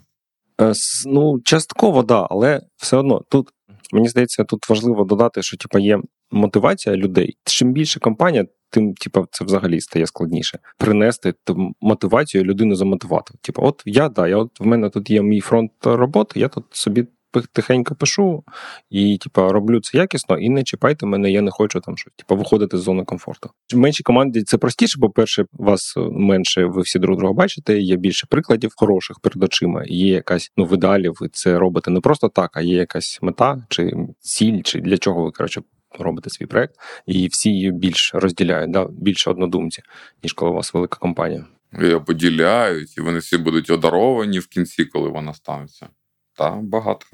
Е, 0.62 0.74
ну, 1.06 1.42
частково, 1.44 2.04
да, 2.04 2.28
але 2.30 2.62
все 2.78 2.98
одно 2.98 3.22
тут 3.30 3.50
мені 3.92 4.10
здається, 4.10 4.44
тут 4.44 4.70
важливо 4.70 5.04
додати, 5.04 5.42
що 5.42 5.58
типу, 5.58 5.80
є 5.80 6.00
мотивація 6.32 6.96
людей. 6.96 7.38
Чим 7.46 7.74
більше 7.74 8.00
компанія, 8.00 8.46
тим 8.70 8.94
типу, 8.94 9.28
це 9.32 9.46
взагалі 9.46 9.82
стає 9.82 10.08
складніше 10.08 10.60
принести 10.78 11.34
ту 11.44 11.74
мотивацію 11.82 12.44
людину 12.44 12.76
замотивувати. 12.76 13.34
Типу, 13.42 13.62
от 13.64 13.84
я 13.86 14.10
да, 14.10 14.28
я 14.28 14.38
от 14.38 14.60
в 14.60 14.66
мене 14.66 14.90
тут 14.90 15.10
є 15.10 15.22
мій 15.22 15.40
фронт 15.40 15.72
роботи, 15.84 16.40
я 16.40 16.48
тут 16.48 16.66
собі 16.72 17.08
тихенько 17.54 17.96
пишу 17.96 18.44
і, 18.90 19.18
типу, 19.18 19.42
роблю 19.42 19.82
це 19.82 19.98
якісно, 19.98 20.38
і 20.38 20.50
не 20.50 20.64
чіпайте 20.64 21.06
мене, 21.06 21.32
я 21.32 21.42
не 21.42 21.52
хочу 21.52 21.80
там 21.80 21.98
щось, 21.98 22.14
типу, 22.16 22.36
виходити 22.36 22.78
з 22.78 22.82
зони 22.82 23.04
комфорту. 23.04 23.50
В 23.74 23.78
меншій 23.78 24.04
команді 24.04 24.44
це 24.44 24.58
простіше, 24.58 25.00
бо 25.00 25.10
перше, 25.10 25.46
вас 25.54 25.94
менше, 26.12 26.66
ви 26.66 26.82
всі 26.82 27.00
друг 27.00 27.18
друга 27.18 27.34
бачите, 27.34 27.80
є 27.80 27.96
більше 27.96 28.28
прикладів 28.30 28.72
хороших 28.76 29.20
перед 29.20 29.44
очима, 29.44 29.84
є 29.86 30.14
якась, 30.14 30.52
ну, 30.58 30.66
в 30.66 30.74
ідеалі 30.74 31.10
ви 31.20 31.30
це 31.32 31.60
робите 31.60 31.92
не 31.92 32.00
просто 32.00 32.30
так, 32.30 32.58
а 32.58 32.62
є 32.62 32.76
якась 32.76 33.20
мета, 33.22 33.66
чи 33.70 33.94
ціль, 34.20 34.62
чи 34.62 34.82
для 34.82 34.98
чого 34.98 35.24
ви, 35.24 35.32
коротше, 35.32 35.62
робите 36.00 36.30
свій 36.30 36.46
проект, 36.46 36.76
і 37.06 37.28
всі 37.28 37.50
її 37.50 37.72
більш 37.72 38.12
розділяють, 38.14 38.72
да, 38.72 38.88
більше 38.92 39.30
однодумці, 39.30 39.82
ніж 40.24 40.34
коли 40.34 40.52
у 40.52 40.54
вас 40.54 40.74
велика 40.74 40.98
компанія. 41.00 41.46
Я 41.82 42.00
поділяють, 42.00 42.98
і 42.98 43.02
вони 43.02 43.20
всі 43.20 43.38
будуть 43.38 43.70
одаровані 43.70 44.40
в 44.40 44.48
кінці, 44.48 44.86
коли 44.86 45.10
вона 45.10 45.34
станеться. 45.34 45.88
Та 46.38 46.52
багато. 46.52 47.06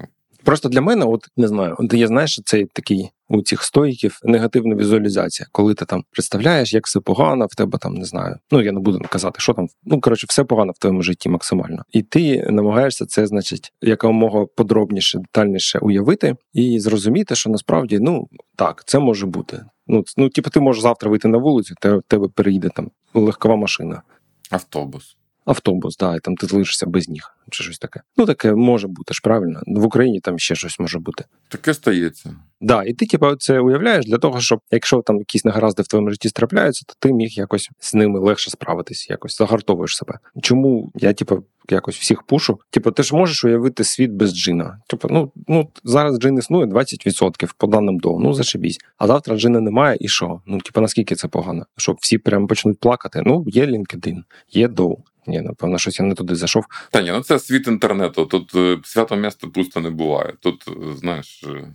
Просто 0.44 0.68
для 0.68 0.80
мене, 0.80 1.04
от 1.04 1.28
не 1.36 1.48
знаю, 1.48 1.76
я 1.92 2.06
знаю, 2.06 2.28
що 2.28 2.42
такий 2.72 3.10
у 3.28 3.42
цих 3.42 3.62
стоїків 3.62 4.20
негативна 4.24 4.74
візуалізація, 4.74 5.46
коли 5.52 5.74
ти 5.74 5.84
там 5.84 6.04
представляєш, 6.10 6.74
як 6.74 6.86
все 6.86 7.00
погано, 7.00 7.46
в 7.46 7.54
тебе 7.54 7.78
там 7.78 7.94
не 7.94 8.04
знаю. 8.04 8.36
Ну 8.50 8.62
я 8.62 8.72
не 8.72 8.80
буду 8.80 9.00
казати, 9.10 9.40
що 9.40 9.52
там. 9.54 9.68
Ну 9.84 10.00
коротше, 10.00 10.26
все 10.28 10.44
погано 10.44 10.72
в 10.72 10.78
твоєму 10.78 11.02
житті 11.02 11.28
максимально. 11.28 11.84
І 11.92 12.02
ти 12.02 12.46
намагаєшся 12.50 13.06
це, 13.06 13.26
значить, 13.26 13.72
якомога 13.82 14.46
подробніше, 14.56 15.18
детальніше 15.18 15.78
уявити 15.78 16.36
і 16.52 16.80
зрозуміти, 16.80 17.34
що 17.34 17.50
насправді 17.50 17.98
ну 17.98 18.28
так, 18.56 18.82
це 18.86 18.98
може 18.98 19.26
бути. 19.26 19.64
Ну 19.86 20.04
ну, 20.16 20.28
типу, 20.28 20.50
ти 20.50 20.60
можеш 20.60 20.82
завтра 20.82 21.10
вийти 21.10 21.28
на 21.28 21.38
вулицю, 21.38 21.74
те 21.80 22.00
тебе 22.08 22.28
переїде 22.28 22.68
там 22.68 22.90
легкова 23.14 23.56
машина. 23.56 24.02
Автобус 24.50 25.16
автобус, 25.44 25.96
да, 25.96 26.16
і 26.16 26.20
там 26.20 26.36
ти 26.36 26.46
залишишся 26.46 26.86
без 26.86 27.08
ніг, 27.08 27.22
чи 27.50 27.64
щось 27.64 27.78
таке. 27.78 28.00
Ну, 28.16 28.26
таке 28.26 28.54
може 28.54 28.88
бути 28.88 29.14
ж 29.14 29.20
правильно. 29.22 29.60
В 29.66 29.84
Україні 29.84 30.20
там 30.20 30.38
ще 30.38 30.54
щось 30.54 30.78
може 30.78 30.98
бути. 30.98 31.24
Таке 31.48 31.74
стається. 31.74 32.36
Да, 32.60 32.82
і 32.82 32.92
ти, 32.92 33.06
типу, 33.06 33.36
це 33.36 33.60
уявляєш 33.60 34.06
для 34.06 34.18
того, 34.18 34.40
щоб 34.40 34.60
якщо 34.70 35.02
там 35.02 35.18
якісь 35.18 35.44
негаразди 35.44 35.82
в 35.82 35.86
твоєму 35.86 36.10
житті 36.10 36.30
трапляються, 36.30 36.84
то 36.86 36.94
ти 36.98 37.12
міг 37.12 37.28
якось 37.30 37.70
з 37.80 37.94
ними 37.94 38.18
легше 38.20 38.50
справитись, 38.50 39.10
якось 39.10 39.36
загартовуєш 39.36 39.96
себе. 39.96 40.18
Чому 40.42 40.92
я, 40.94 41.12
типу, 41.12 41.44
якось 41.70 41.96
всіх 41.96 42.22
пушу? 42.22 42.58
Типу, 42.70 42.90
ти 42.90 43.02
ж 43.02 43.16
можеш 43.16 43.44
уявити 43.44 43.84
світ 43.84 44.10
без 44.10 44.36
джина. 44.36 44.78
Типу, 44.86 45.08
ну 45.10 45.32
ну 45.48 45.68
зараз 45.84 46.18
джин 46.18 46.38
існує 46.38 46.66
20% 46.66 47.50
по 47.58 47.66
даним 47.66 47.98
до, 47.98 48.18
ну 48.18 48.32
зашибісь. 48.32 48.78
А 48.98 49.06
завтра 49.06 49.36
джина 49.36 49.60
немає, 49.60 49.96
і 50.00 50.08
що? 50.08 50.40
Ну, 50.46 50.58
типу, 50.58 50.80
наскільки 50.80 51.14
це 51.14 51.28
погано? 51.28 51.66
Щоб 51.76 51.96
всі 52.00 52.18
прямо 52.18 52.46
почнуть 52.46 52.80
плакати. 52.80 53.22
Ну, 53.26 53.44
є 53.46 53.66
LinkedIn, 53.66 54.22
є 54.50 54.68
Доу. 54.68 54.98
Ні, 55.26 55.40
напевно, 55.40 55.78
щось 55.78 56.00
я 56.00 56.06
не 56.06 56.14
туди 56.14 56.34
зайшов. 56.34 56.64
Та 56.90 57.02
ні, 57.02 57.10
ну 57.10 57.20
це 57.20 57.38
світ 57.38 57.66
інтернету. 57.66 58.26
Тут 58.26 58.54
е, 58.54 58.78
свято 58.84 59.16
місто 59.16 59.48
пусто 59.48 59.80
не 59.80 59.90
буває. 59.90 60.32
Тут, 60.40 60.64
е, 60.68 60.96
знаєш, 60.96 61.44
е, 61.44 61.72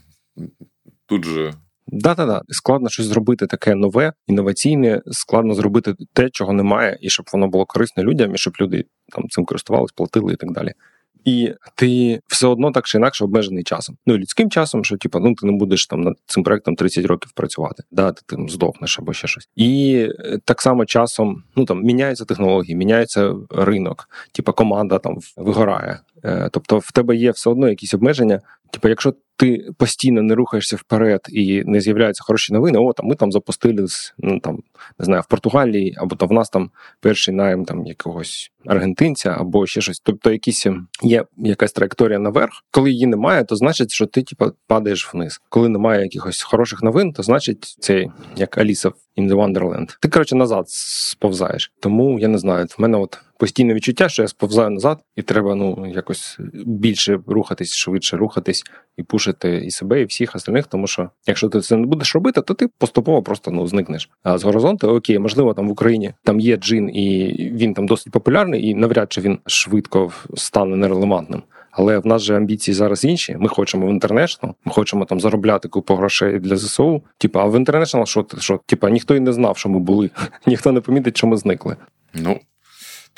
тут 1.05 1.25
же. 1.25 1.53
Да-да-да, 1.87 2.41
складно 2.49 2.89
щось 2.89 3.05
зробити 3.05 3.47
таке 3.47 3.75
нове, 3.75 4.13
інноваційне, 4.27 5.01
складно 5.11 5.53
зробити 5.53 5.95
те, 6.13 6.29
чого 6.29 6.53
немає, 6.53 6.97
і 7.01 7.09
щоб 7.09 7.25
воно 7.33 7.47
було 7.47 7.65
корисне 7.65 8.03
людям, 8.03 8.35
і 8.35 8.37
щоб 8.37 8.53
люди 8.61 8.85
там 9.09 9.29
цим 9.29 9.45
користувались, 9.45 9.91
платили 9.91 10.33
і 10.33 10.35
так 10.35 10.51
далі 10.51 10.73
і 11.25 11.53
ти 11.75 12.19
все 12.27 12.47
одно 12.47 12.71
так 12.71 12.85
чи 12.85 12.97
інакше 12.97 13.23
обмежений 13.23 13.63
часом. 13.63 13.97
Ну 14.05 14.17
людським 14.17 14.49
часом, 14.49 14.83
що 14.83 14.97
типу, 14.97 15.19
ну 15.19 15.35
ти 15.35 15.45
не 15.45 15.51
будеш 15.51 15.87
там 15.87 16.01
над 16.01 16.17
цим 16.25 16.43
проектом 16.43 16.75
30 16.75 17.05
років 17.05 17.31
працювати, 17.31 17.83
да, 17.91 18.11
ти 18.11 18.21
там 18.25 18.49
здохнеш 18.49 18.99
або 18.99 19.13
ще 19.13 19.27
щось. 19.27 19.49
І 19.55 19.95
е, 20.19 20.39
так 20.45 20.61
само 20.61 20.85
часом 20.85 21.43
ну 21.55 21.65
там 21.65 21.83
міняються 21.83 22.25
технології, 22.25 22.75
міняється 22.75 23.33
ринок, 23.49 24.09
типу 24.31 24.53
команда 24.53 24.99
там 24.99 25.17
вигорає. 25.37 25.99
Е, 26.23 26.49
тобто 26.51 26.79
в 26.79 26.91
тебе 26.91 27.15
є 27.15 27.31
все 27.31 27.49
одно 27.49 27.69
якісь 27.69 27.93
обмеження. 27.93 28.41
Типу, 28.71 28.87
якщо 28.87 29.13
ти 29.35 29.69
постійно 29.77 30.21
не 30.21 30.35
рухаєшся 30.35 30.75
вперед 30.75 31.21
і 31.29 31.63
не 31.65 31.81
з'являються 31.81 32.23
хороші 32.23 32.53
новини, 32.53 32.79
о, 32.79 32.93
там 32.93 33.05
ми 33.05 33.15
там 33.15 33.31
запустили 33.31 33.85
ну, 34.17 34.39
там, 34.39 34.59
не 34.99 35.05
знаю, 35.05 35.21
в 35.21 35.27
Португалії, 35.27 35.95
або 35.97 36.15
то 36.15 36.25
в 36.25 36.31
нас 36.31 36.49
там 36.49 36.71
перший 36.99 37.33
найм 37.33 37.65
там 37.65 37.85
якогось 37.85 38.51
аргентинця, 38.65 39.35
або 39.39 39.67
ще 39.67 39.81
щось. 39.81 39.99
Тобто, 39.99 40.31
якісь 40.31 40.65
ем, 40.65 40.87
є 41.03 41.25
якась 41.37 41.71
траєкторія 41.71 42.19
наверх. 42.19 42.51
Коли 42.71 42.91
її 42.91 43.05
немає, 43.05 43.43
то 43.43 43.55
значить, 43.55 43.91
що 43.91 44.05
ти 44.05 44.21
типу, 44.23 44.45
падаєш 44.67 45.13
вниз. 45.13 45.41
Коли 45.49 45.69
немає 45.69 46.01
якихось 46.01 46.41
хороших 46.41 46.83
новин, 46.83 47.13
то 47.13 47.23
значить 47.23 47.75
це 47.79 48.05
як 48.35 48.57
Аліса 48.57 48.89
в 48.89 48.95
in 49.17 49.29
the 49.29 49.35
Wonderland. 49.35 49.97
Ти 50.01 50.09
коротше 50.09 50.35
назад 50.35 50.65
сповзаєш. 50.67 51.71
Тому 51.79 52.19
я 52.19 52.27
не 52.27 52.37
знаю. 52.37 52.65
В 52.77 52.81
мене 52.81 52.97
от 52.97 53.19
постійне 53.39 53.73
відчуття, 53.73 54.09
що 54.09 54.21
я 54.21 54.27
сповзаю 54.27 54.69
назад, 54.69 54.99
і 55.15 55.21
треба 55.21 55.55
ну 55.55 55.91
якось 55.95 56.37
більше 56.65 57.19
рухатись, 57.27 57.75
швидше 57.75 58.17
рухатись 58.17 58.63
і 58.97 59.03
пушити 59.03 59.55
і 59.65 59.71
себе, 59.71 60.01
і 60.01 60.05
всіх 60.05 60.35
остальних. 60.35 60.67
Тому 60.67 60.87
що 60.87 61.09
якщо 61.27 61.49
ти 61.49 61.61
це 61.61 61.75
не 61.75 61.87
будеш 61.87 62.15
робити, 62.15 62.41
то 62.41 62.53
ти 62.53 62.67
поступово 62.77 63.23
просто 63.23 63.51
ну 63.51 63.67
зникнеш. 63.67 64.09
А 64.23 64.37
з 64.37 64.43
горизонту 64.43 64.87
окей, 64.87 65.19
можливо, 65.19 65.53
там 65.53 65.67
в 65.67 65.71
Україні 65.71 66.13
там 66.23 66.39
є 66.39 66.57
джин, 66.57 66.89
і 66.95 67.27
він 67.53 67.73
там 67.73 67.87
досить 67.87 68.13
популярний, 68.13 68.67
і 68.67 68.75
навряд 68.75 69.13
чи 69.13 69.21
він 69.21 69.39
швидко 69.45 70.11
стане 70.35 70.75
нерелевантним. 70.75 71.43
Але 71.71 71.97
в 71.97 72.05
нас 72.05 72.21
же 72.21 72.35
амбіції 72.35 72.75
зараз 72.75 73.05
інші. 73.05 73.37
Ми 73.39 73.47
хочемо 73.47 73.87
в 73.87 73.89
інтернешнл, 73.89 74.49
ми 74.65 74.71
хочемо 74.71 75.05
там 75.05 75.19
заробляти 75.19 75.67
купу 75.67 75.95
грошей 75.95 76.39
для 76.39 76.55
ЗСУ. 76.55 77.01
Типа, 77.17 77.41
а 77.41 77.45
в 77.45 77.57
інтернешнл 77.57 78.05
що 78.05 78.25
що? 78.37 78.59
Типа 78.65 78.89
ніхто 78.89 79.15
і 79.15 79.19
не 79.19 79.33
знав, 79.33 79.57
що 79.57 79.69
ми 79.69 79.79
були, 79.79 80.09
ніхто 80.45 80.71
не 80.71 80.81
помітить, 80.81 81.17
що 81.17 81.27
ми 81.27 81.37
зникли. 81.37 81.75
Ну 82.13 82.39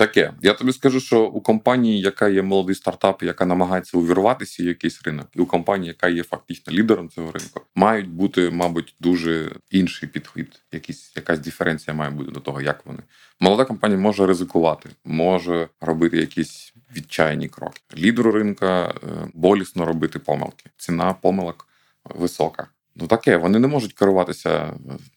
Таке, 0.01 0.33
я 0.41 0.53
тобі 0.53 0.73
скажу, 0.73 0.99
що 0.99 1.23
у 1.23 1.41
компанії, 1.41 2.01
яка 2.01 2.29
є 2.29 2.41
молодий 2.41 2.75
стартап, 2.75 3.23
яка 3.23 3.45
намагається 3.45 3.97
увірватися 3.97 4.63
в 4.63 4.65
якийсь 4.65 5.01
ринок, 5.03 5.27
і 5.35 5.39
у 5.39 5.45
компанії, 5.45 5.87
яка 5.87 6.09
є 6.09 6.23
фактично 6.23 6.73
лідером 6.73 7.09
цього 7.09 7.31
ринку, 7.31 7.61
мають 7.75 8.09
бути, 8.09 8.49
мабуть, 8.49 8.95
дуже 8.99 9.51
інший 9.69 10.09
підхід. 10.09 10.61
Якісь 10.71 11.11
якась 11.15 11.39
диференція 11.39 11.93
має 11.93 12.11
бути 12.11 12.31
до 12.31 12.39
того, 12.39 12.61
як 12.61 12.85
вони. 12.85 12.99
Молода 13.39 13.65
компанія 13.65 13.99
може 13.99 14.25
ризикувати, 14.25 14.89
може 15.05 15.67
робити 15.81 16.17
якісь 16.17 16.73
відчайні 16.95 17.47
кроки. 17.47 17.81
Лідеру 17.97 18.31
ринка 18.31 18.87
е, 18.87 18.93
болісно 19.33 19.85
робити 19.85 20.19
помилки. 20.19 20.69
Ціна 20.77 21.13
помилок 21.13 21.67
висока. 22.05 22.67
Ну 22.95 23.07
таке, 23.07 23.37
вони 23.37 23.59
не 23.59 23.67
можуть 23.67 23.93
керуватися 23.93 24.73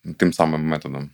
е, 0.07 0.13
тим 0.19 0.33
самим 0.33 0.67
методом. 0.67 1.11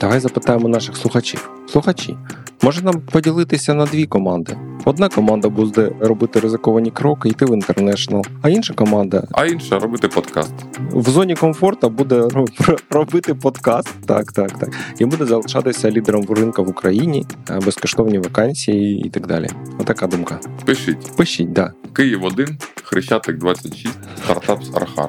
Давай 0.00 0.20
запитаємо 0.20 0.68
наших 0.68 0.96
слухачів. 0.96 1.50
Слухачі, 1.68 2.16
може 2.62 2.82
нам 2.82 3.00
поділитися 3.00 3.74
на 3.74 3.86
дві 3.86 4.06
команди. 4.06 4.56
Одна 4.84 5.08
команда 5.08 5.48
буде 5.48 5.92
робити 6.00 6.40
ризиковані 6.40 6.90
кроки, 6.90 7.28
йти 7.28 7.44
в 7.44 7.54
інтернешнл, 7.54 8.22
а 8.42 8.48
інша 8.48 8.74
команда. 8.74 9.24
А 9.32 9.46
інша 9.46 9.78
робити 9.78 10.08
подкаст. 10.08 10.54
В 10.92 11.10
зоні 11.10 11.34
комфорту 11.34 11.90
буде 11.90 12.28
робити 12.90 13.34
подкаст. 13.34 13.94
Так, 14.06 14.32
так, 14.32 14.58
так. 14.58 14.70
І 14.98 15.04
буде 15.04 15.26
залишатися 15.26 15.90
лідером 15.90 16.26
ринку 16.28 16.64
в 16.64 16.68
Україні, 16.68 17.26
е, 17.50 17.60
безкоштовні 17.64 18.18
вакансії 18.18 19.06
і 19.06 19.10
так 19.10 19.26
далі. 19.26 19.48
Отака 19.78 20.06
думка. 20.06 20.40
Пишіть. 20.64 21.16
Пишіть, 21.16 21.52
да. 21.52 21.72
Київ 21.92 22.24
1, 22.24 22.58
Хрещатик 22.84 23.38
26, 23.38 23.94
стартап 24.24 24.64
з 24.64 24.76
Архар. 24.76 25.08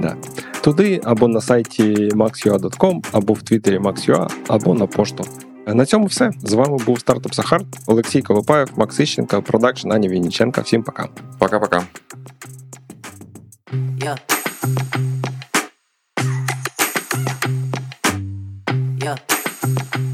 Да 0.00 0.16
туди 0.60 1.00
або 1.04 1.28
на 1.28 1.40
сайті 1.40 1.94
maxua.com, 1.94 3.04
або 3.12 3.32
в 3.32 3.42
Твіттері 3.42 3.78
maxua, 3.78 4.30
або 4.48 4.74
на 4.74 4.86
пошту. 4.86 5.24
Е, 5.66 5.74
на 5.74 5.86
цьому 5.86 6.06
все. 6.06 6.30
З 6.42 6.52
вами 6.52 6.78
був 6.86 7.00
стартап 7.00 7.34
Сахар, 7.34 7.62
Олексій 7.86 8.22
Колопаєв, 8.22 8.70
Макс 8.76 9.00
Іщенка, 9.00 9.40
продакшн 9.40 9.92
Аня 9.92 10.08
Вінніченка. 10.08 10.60
Всім 10.60 10.82
пока. 10.82 11.08
Пока-пока. 11.38 11.82
Yeah. 13.98 14.18
Yeah. 18.98 20.09